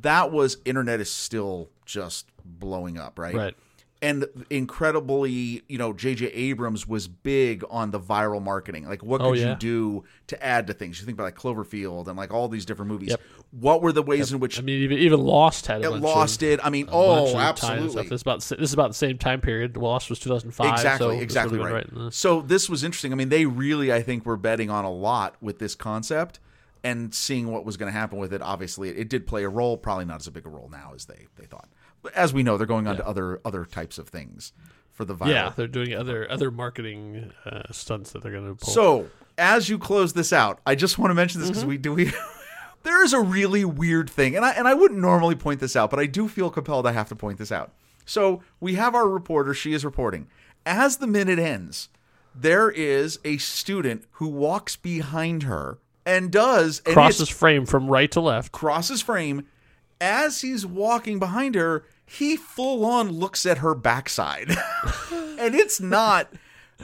that 0.00 0.32
was 0.32 0.56
internet 0.64 1.00
is 1.00 1.10
still 1.10 1.68
just 1.84 2.26
blowing 2.44 2.98
up, 2.98 3.18
right? 3.18 3.34
Right. 3.34 3.54
And 4.02 4.26
incredibly, 4.50 5.62
you 5.68 5.78
know, 5.78 5.92
J.J. 5.92 6.26
Abrams 6.26 6.88
was 6.88 7.06
big 7.06 7.62
on 7.70 7.92
the 7.92 8.00
viral 8.00 8.42
marketing. 8.42 8.88
Like, 8.88 9.04
what 9.04 9.20
oh, 9.20 9.30
could 9.30 9.38
Oh, 9.38 9.50
you 9.50 9.54
do 9.54 10.04
to 10.26 10.44
add 10.44 10.66
to 10.66 10.74
things? 10.74 10.98
You 10.98 11.06
think 11.06 11.16
about 11.16 11.24
like 11.24 11.36
Cloverfield 11.36 12.08
and 12.08 12.16
like 12.16 12.32
all 12.34 12.48
these 12.48 12.64
different 12.64 12.90
movies. 12.90 13.10
Yep. 13.10 13.20
What 13.52 13.80
were 13.80 13.92
the 13.92 14.02
ways 14.02 14.32
in 14.32 14.40
which 14.40 14.58
I 14.58 14.62
mean, 14.62 14.82
even 14.82 14.98
even 14.98 15.20
Lost 15.20 15.66
had 15.66 15.84
it 15.84 15.90
lost 15.90 16.42
of, 16.42 16.48
it? 16.48 16.60
I 16.64 16.70
mean, 16.70 16.88
oh, 16.90 17.26
bunch 17.26 17.28
of 17.28 17.34
tie 17.34 17.74
and 17.74 17.84
absolutely. 17.84 18.02
This 18.08 18.12
is 18.12 18.22
about 18.22 18.40
this 18.40 18.52
is 18.52 18.72
about 18.72 18.88
the 18.88 18.94
same 18.94 19.18
time 19.18 19.40
period. 19.40 19.76
Lost 19.76 20.10
was 20.10 20.18
2005. 20.18 20.72
exactly 20.72 21.16
so 21.16 21.22
exactly 21.22 21.58
right, 21.58 21.94
the- 21.94 22.10
so 22.10 22.40
this 22.40 22.68
was 22.68 22.84
interesting 22.84 23.12
i 23.12 23.16
mean 23.16 23.28
they 23.28 23.46
really 23.46 23.92
i 23.92 24.02
think 24.02 24.24
were 24.26 24.36
betting 24.36 24.70
on 24.70 24.84
a 24.84 24.90
lot 24.90 25.36
with 25.40 25.58
this 25.58 25.74
concept 25.74 26.40
and 26.84 27.14
seeing 27.14 27.50
what 27.50 27.64
was 27.64 27.76
going 27.76 27.92
to 27.92 27.98
happen 27.98 28.18
with 28.18 28.32
it 28.32 28.42
obviously 28.42 28.88
it, 28.90 29.08
did 29.08 29.26
play 29.26 29.44
a 29.44 29.48
role 29.48 29.76
probably 29.76 30.04
not 30.04 30.20
as 30.20 30.26
a 30.26 30.30
big 30.30 30.46
a 30.46 30.48
role 30.48 30.68
now 30.70 30.92
as 30.94 31.04
they 31.06 31.26
they 31.36 31.46
thought 31.46 31.68
as 32.14 32.32
we 32.32 32.42
know 32.42 32.56
they're 32.56 32.66
going 32.66 32.86
on 32.86 32.96
to 32.96 33.06
other 33.06 33.40
other 33.44 33.64
types 33.64 33.98
of 33.98 34.08
things 34.08 34.52
for 34.90 35.04
the 35.04 35.14
viral 35.14 35.28
yeah, 35.28 35.52
they're 35.56 35.66
doing 35.66 35.94
other 35.94 36.30
other 36.30 36.50
marketing 36.50 37.32
uh, 37.46 37.62
stunts 37.70 38.12
that 38.12 38.22
they're 38.22 38.32
going 38.32 38.46
to 38.46 38.54
pull. 38.64 38.72
so 38.72 39.08
as 39.38 39.68
you 39.68 39.78
close 39.78 40.12
this 40.12 40.32
out 40.32 40.60
i 40.66 40.74
just 40.74 40.98
want 40.98 41.10
to 41.10 41.14
mention 41.14 41.40
this 41.40 41.50
because 41.50 41.64
we 41.64 41.78
do 41.78 41.92
we 41.94 42.12
there 42.82 43.02
is 43.04 43.12
a 43.12 43.20
really 43.20 43.64
weird 43.64 44.10
thing 44.10 44.36
and 44.36 44.44
i 44.44 44.50
and 44.52 44.68
i 44.68 44.74
wouldn't 44.74 45.00
normally 45.00 45.34
point 45.34 45.60
this 45.60 45.76
out 45.76 45.90
but 45.90 45.98
i 45.98 46.06
do 46.06 46.28
feel 46.28 46.50
compelled 46.50 46.86
i 46.86 46.92
have 46.92 47.08
to 47.08 47.16
point 47.16 47.38
this 47.38 47.50
out 47.52 47.72
so 48.04 48.42
we 48.60 48.74
have 48.74 48.94
our 48.94 49.08
reporter 49.08 49.54
she 49.54 49.72
is 49.72 49.84
reporting 49.84 50.26
as 50.66 50.98
the 50.98 51.06
minute 51.06 51.38
ends 51.38 51.88
there 52.34 52.70
is 52.70 53.18
a 53.24 53.36
student 53.38 54.04
who 54.12 54.26
walks 54.28 54.74
behind 54.76 55.42
her 55.44 55.78
and 56.04 56.30
does 56.32 56.82
and 56.84 56.94
Crosses 56.94 57.28
frame 57.28 57.64
from 57.66 57.86
right 57.86 58.10
to 58.10 58.20
left. 58.20 58.52
crosses 58.52 59.00
frame 59.00 59.46
as 60.00 60.40
he's 60.40 60.66
walking 60.66 61.18
behind 61.20 61.54
her. 61.54 61.84
He 62.18 62.36
full 62.36 62.84
on 62.84 63.10
looks 63.10 63.46
at 63.46 63.58
her 63.58 63.74
backside, 63.74 64.50
and 65.38 65.54
it's 65.54 65.80
not. 65.80 66.28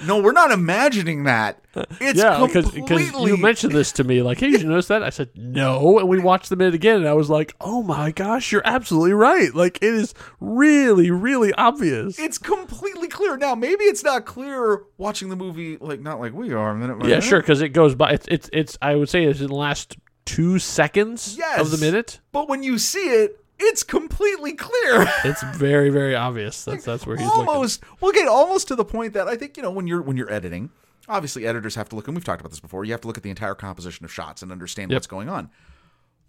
No, 0.06 0.22
we're 0.22 0.30
not 0.30 0.52
imagining 0.52 1.24
that. 1.24 1.60
It's 2.00 2.20
Yeah, 2.20 2.46
because 2.46 2.70
completely. 2.70 3.26
you 3.32 3.36
mentioned 3.36 3.72
this 3.72 3.90
to 3.92 4.04
me, 4.04 4.22
like, 4.22 4.38
hey, 4.38 4.52
did 4.52 4.62
you 4.62 4.68
notice 4.68 4.86
that? 4.88 5.02
I 5.02 5.10
said 5.10 5.30
no, 5.34 5.98
and 5.98 6.08
we 6.08 6.20
watched 6.20 6.50
the 6.50 6.56
minute 6.56 6.74
again, 6.74 6.96
and 6.98 7.08
I 7.08 7.14
was 7.14 7.28
like, 7.28 7.56
oh 7.60 7.82
my 7.82 8.12
gosh, 8.12 8.52
you're 8.52 8.62
absolutely 8.64 9.12
right. 9.12 9.52
Like, 9.52 9.78
it 9.82 9.92
is 9.92 10.14
really, 10.38 11.10
really 11.10 11.52
obvious. 11.54 12.16
it's 12.18 12.38
completely 12.38 13.08
clear 13.08 13.36
now. 13.36 13.56
Maybe 13.56 13.84
it's 13.84 14.04
not 14.04 14.24
clear 14.24 14.84
watching 14.98 15.30
the 15.30 15.36
movie, 15.36 15.78
like 15.80 16.00
not 16.00 16.20
like 16.20 16.32
we 16.32 16.52
are. 16.52 16.74
Minute 16.74 16.98
Yeah, 17.00 17.06
minute. 17.08 17.24
sure, 17.24 17.40
because 17.40 17.60
it 17.60 17.70
goes 17.70 17.96
by. 17.96 18.12
It's, 18.12 18.26
it's, 18.28 18.48
it's. 18.52 18.78
I 18.80 18.94
would 18.94 19.08
say 19.08 19.24
it's 19.24 19.40
in 19.40 19.48
the 19.48 19.54
last 19.54 19.96
two 20.26 20.60
seconds 20.60 21.36
Yes. 21.36 21.58
of 21.60 21.72
the 21.72 21.78
minute. 21.78 22.20
But 22.30 22.48
when 22.48 22.62
you 22.62 22.78
see 22.78 23.00
it, 23.10 23.44
it's 23.60 23.82
completely 23.82 24.52
clear. 24.54 25.06
It's 25.24 25.42
very, 25.56 25.90
very 25.90 26.14
obvious. 26.14 26.64
That's 26.64 26.84
that's 26.84 27.06
where 27.06 27.16
he's 27.16 27.26
looking. 27.26 27.48
almost 27.48 27.82
we'll 28.00 28.12
get 28.12 28.28
almost 28.28 28.68
to 28.68 28.74
the 28.76 28.84
point 28.84 29.12
that 29.14 29.28
I 29.28 29.36
think 29.36 29.56
you 29.56 29.62
know 29.62 29.70
when 29.70 29.86
you're 29.86 30.02
when 30.02 30.16
you're 30.16 30.32
editing, 30.32 30.70
obviously 31.08 31.46
editors 31.46 31.74
have 31.74 31.88
to 31.90 31.96
look 31.96 32.06
and 32.08 32.16
we've 32.16 32.24
talked 32.24 32.40
about 32.40 32.50
this 32.50 32.60
before. 32.60 32.84
You 32.84 32.92
have 32.92 33.00
to 33.02 33.06
look 33.08 33.16
at 33.16 33.22
the 33.22 33.30
entire 33.30 33.54
composition 33.54 34.04
of 34.04 34.12
shots 34.12 34.42
and 34.42 34.52
understand 34.52 34.90
Yep. 34.90 34.96
what's 34.96 35.06
going 35.06 35.28
on. 35.28 35.50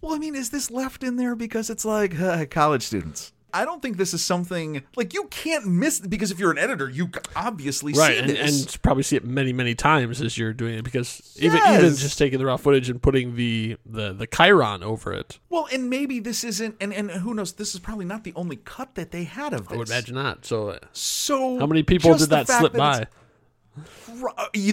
Well, 0.02 0.16
I 0.16 0.18
mean, 0.18 0.34
is 0.36 0.50
this 0.50 0.72
left 0.72 1.04
in 1.04 1.18
there 1.18 1.36
because 1.36 1.70
it's 1.70 1.84
like 1.86 2.20
uh, 2.20 2.46
college 2.50 2.84
students? 2.84 3.34
I 3.54 3.66
don't 3.66 3.82
think 3.82 3.98
this 3.98 4.14
is 4.14 4.24
something 4.24 4.84
like 4.96 5.14
you 5.14 5.26
can't 5.32 5.66
miss 5.68 6.00
because 6.00 6.32
if 6.32 6.40
you're 6.40 6.52
an 6.52 6.58
editor, 6.58 6.90
you 6.90 7.10
obviously 7.36 7.94
Right, 7.94 8.14
see 8.14 8.20
and, 8.20 8.30
this. 8.30 8.64
and 8.74 8.82
probably 8.82 9.04
see 9.04 9.16
it 9.16 9.24
many, 9.26 9.54
many 9.54 9.76
times 9.76 10.22
as 10.22 10.38
you're 10.38 10.54
doing 10.54 10.76
it 10.76 10.84
because 10.84 11.22
even 11.40 11.58
Yes. 11.60 11.80
even 11.84 11.96
just 11.96 12.18
taking 12.18 12.40
the 12.40 12.46
raw 12.46 12.58
footage 12.58 12.90
and 12.90 13.02
putting 13.02 13.36
the 13.36 13.78
the 13.86 14.14
the 14.14 14.28
Chiron 14.28 14.84
over 14.84 15.14
it, 15.14 15.40
well, 15.50 15.68
and 15.72 15.90
maybe 15.90 16.20
this 16.20 16.44
isn't, 16.44 16.76
and, 16.80 16.94
and 16.94 17.10
who 17.12 17.34
knows? 17.34 17.54
This 17.54 17.74
is 17.74 17.80
probably 17.80 18.06
not 18.06 18.24
the 18.24 18.34
only 18.36 18.56
cut 18.58 18.96
that 18.96 19.12
they 19.12 19.24
had 19.26 19.54
of 19.54 19.68
this. 19.68 19.76
I 19.76 19.78
would 19.78 19.90
imagine 19.90 20.16
not. 20.16 20.46
So, 20.46 20.70
uh, 20.70 20.80
So 20.94 21.60
how 21.60 21.66
many 21.68 21.84
people 21.84 22.14
did 22.16 22.30
that 22.30 22.48
slip 22.48 22.74
that 22.74 22.78
by? 22.78 23.08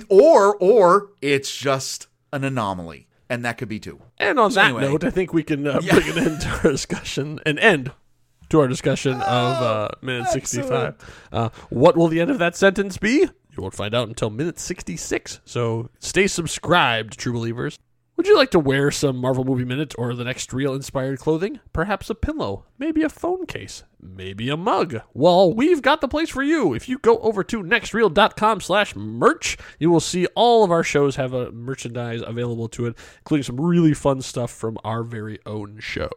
Or 0.09 0.57
or 0.57 1.11
it's 1.23 1.55
just 1.57 2.09
an 2.33 2.45
anomaly, 2.45 3.07
and 3.29 3.45
that 3.45 3.59
could 3.59 3.69
be 3.69 3.79
too. 3.79 4.01
And 4.19 4.39
on 4.39 4.53
that 4.55 4.67
anyway. 4.67 4.83
note, 4.83 5.05
I 5.05 5.11
think 5.11 5.33
we 5.33 5.43
can 5.43 5.67
uh, 5.67 5.81
Yeah. 5.83 5.95
bring 5.95 6.09
an 6.17 6.19
end 6.19 6.41
to 6.43 6.49
our 6.65 6.71
discussion 6.73 7.41
and 7.47 7.59
end 7.59 7.93
to 8.51 8.61
our 8.61 8.69
discussion 8.69 9.15
of 9.15 9.23
uh, 9.23 9.89
minute 10.03 10.29
65. 10.29 10.95
Uh, 11.33 11.49
what 11.71 11.97
will 11.97 12.09
the 12.09 12.21
end 12.21 12.31
of 12.31 12.39
that 12.39 12.57
sentence 12.57 12.97
be? 12.97 13.19
You 13.57 13.63
won't 13.63 13.75
find 13.75 13.95
out 13.95 14.09
until 14.09 14.31
minute 14.31 14.59
66. 14.59 15.41
So 15.45 15.91
stay 15.99 16.27
subscribed, 16.27 17.19
true 17.19 17.33
believers. 17.33 17.79
Would 18.17 18.27
you 18.27 18.37
like 18.37 18.51
to 18.53 18.59
wear 18.59 18.91
some 18.91 19.17
Marvel 19.19 19.45
Movie 19.45 19.67
Minute 19.67 19.95
or 19.99 20.15
the 20.15 20.25
next 20.25 20.51
reel 20.55 20.73
inspired 20.75 21.19
clothing? 21.19 21.61
Perhaps 21.75 22.09
a 22.09 22.15
pillow, 22.15 22.65
maybe 22.79 23.03
a 23.03 23.11
phone 23.11 23.45
case, 23.45 23.83
maybe 24.01 24.49
a 24.49 24.57
mug. 24.57 25.03
Well, 25.13 25.53
we've 25.53 25.83
got 25.83 26.01
the 26.01 26.09
place 26.09 26.31
for 26.31 26.43
you. 26.43 26.73
If 26.73 26.89
you 26.89 26.99
go 26.99 27.19
over 27.19 27.45
to 27.45 27.63
nextreel.com 27.63 28.63
slash 28.63 28.97
merch, 28.97 29.59
you 29.79 29.91
will 29.91 30.01
see 30.01 30.27
all 30.35 30.65
of 30.65 30.71
our 30.71 30.83
shows 30.83 31.17
have 31.17 31.35
a 31.35 31.53
merchandise 31.53 32.23
available 32.27 32.69
to 32.71 32.87
it, 32.87 32.97
including 33.19 33.43
some 33.45 33.61
really 33.61 33.93
fun 33.93 34.23
stuff 34.23 34.51
from 34.51 34.79
our 34.83 35.03
very 35.03 35.39
own 35.45 35.79
show. 35.79 36.09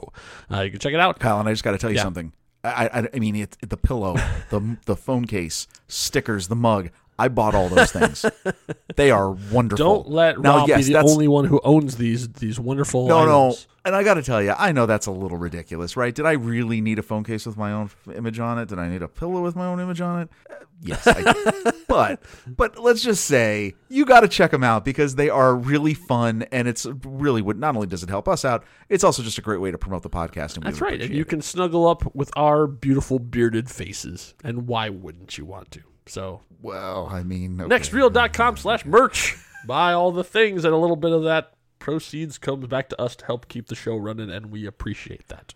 Uh, 0.50 0.62
you 0.62 0.72
can 0.72 0.80
check 0.80 0.94
it 0.94 1.02
out. 1.02 1.20
Kyle, 1.20 1.42
and 1.42 1.50
I 1.50 1.52
just 1.52 1.66
got 1.66 1.72
to 1.72 1.78
tell 1.78 1.90
you 1.90 1.98
Yeah. 1.98 2.04
something. 2.04 2.32
I, 2.64 2.88
I, 2.94 3.08
I 3.14 3.20
mean, 3.20 3.36
it, 3.36 3.58
the 3.62 3.78
pillow, 3.78 4.16
the 4.52 4.78
the 4.86 4.96
phone 4.96 5.26
case, 5.26 5.68
stickers, 5.90 6.48
the 6.48 6.56
mug. 6.56 6.92
I 7.20 7.28
bought 7.28 7.54
all 7.54 7.70
those 7.70 7.92
things. 7.92 8.26
they 8.96 9.12
are 9.12 9.32
wonderful. 9.32 10.04
Don't 10.04 10.10
let 10.10 10.40
now, 10.40 10.58
Rob 10.60 10.70
yes, 10.70 10.88
be 10.88 10.94
the 10.94 11.00
only 11.00 11.28
one 11.28 11.46
who 11.46 11.60
owns 11.64 11.98
these 11.98 12.30
these 12.30 12.60
wonderful 12.60 13.08
No, 13.08 13.26
no. 13.26 13.56
And 13.86 13.96
I 13.96 14.04
got 14.04 14.16
to 14.16 14.24
tell 14.24 14.42
you, 14.42 14.54
I 14.58 14.72
know 14.72 14.86
that's 14.86 15.08
a 15.08 15.12
little 15.12 15.38
ridiculous, 15.38 15.96
right? 15.96 16.14
Did 16.14 16.26
I 16.26 16.34
really 16.34 16.82
need 16.82 17.00
a 17.00 17.02
phone 17.02 17.24
case 17.24 17.46
with 17.46 17.58
my 17.58 17.72
own 17.72 17.90
image 18.14 18.40
on 18.40 18.60
it? 18.60 18.68
Did 18.68 18.78
I 18.78 18.90
need 18.90 19.02
a 19.02 19.08
pillow 19.08 19.42
with 19.42 19.56
my 19.56 19.66
own 19.66 19.80
image 19.80 20.02
on 20.02 20.22
it? 20.22 20.30
Uh, 20.50 20.56
yes, 20.82 21.08
I 21.08 21.34
did. 21.34 21.74
but 21.88 22.22
but 22.46 22.78
let's 22.78 23.02
just 23.02 23.26
say 23.26 23.76
you 23.88 24.06
got 24.06 24.22
to 24.22 24.28
check 24.28 24.52
them 24.52 24.64
out 24.64 24.86
because 24.86 25.16
they 25.16 25.30
are 25.30 25.56
really 25.56 25.94
fun, 25.94 26.44
and 26.52 26.68
it's 26.68 26.86
really 27.04 27.42
what. 27.42 27.58
Not 27.58 27.76
only 27.76 27.88
does 27.88 28.04
it 28.04 28.10
help 28.10 28.28
us 28.28 28.46
out, 28.46 28.64
it's 28.90 29.04
also 29.04 29.24
just 29.24 29.38
a 29.38 29.42
great 29.42 29.60
way 29.60 29.72
to 29.72 29.78
promote 29.78 30.04
the 30.04 30.10
podcast. 30.10 30.56
And 30.56 30.66
we 30.66 30.72
That's 30.72 30.82
right. 30.82 31.02
And 31.02 31.14
you 31.14 31.22
it. 31.22 31.30
can 31.30 31.42
snuggle 31.42 31.88
up 31.88 32.14
with 32.16 32.32
our 32.38 32.68
beautiful 32.68 33.20
bearded 33.20 33.70
faces. 33.70 34.34
And 34.44 34.68
why 34.68 34.90
wouldn't 34.90 35.38
you 35.38 35.46
want 35.46 35.72
to? 35.72 35.82
So 36.10 36.42
Well, 36.62 37.08
I 37.12 37.24
mean, 37.24 37.62
okay. 37.62 37.74
nextreel.com 37.76 38.58
slash 38.58 38.86
merch. 38.86 39.38
Buy 39.66 39.94
all 39.94 40.12
the 40.12 40.24
things 40.24 40.66
and 40.66 40.74
a 40.74 40.78
little 40.78 40.96
bit 40.96 41.12
of 41.12 41.24
that 41.24 41.54
proceeds 41.80 42.38
comes 42.38 42.68
back 42.68 42.90
to 42.90 43.02
us 43.02 43.16
to 43.16 43.26
help 43.26 43.48
keep 43.48 43.68
the 43.68 43.76
show 43.76 43.96
running 43.96 44.30
and 44.30 44.48
we 44.52 44.66
appreciate 44.66 45.28
that. 45.30 45.54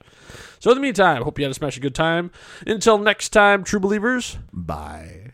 So 0.60 0.72
in 0.72 0.78
the 0.78 0.82
meantime, 0.82 1.22
hope 1.24 1.38
you 1.38 1.44
had 1.46 1.52
a 1.52 1.54
smash 1.54 1.78
a 1.78 1.80
good 1.82 1.96
time. 1.96 2.32
Until 2.66 2.98
next 2.98 3.30
time, 3.30 3.64
true 3.64 3.80
believers. 3.80 4.38
Bye. 4.52 5.32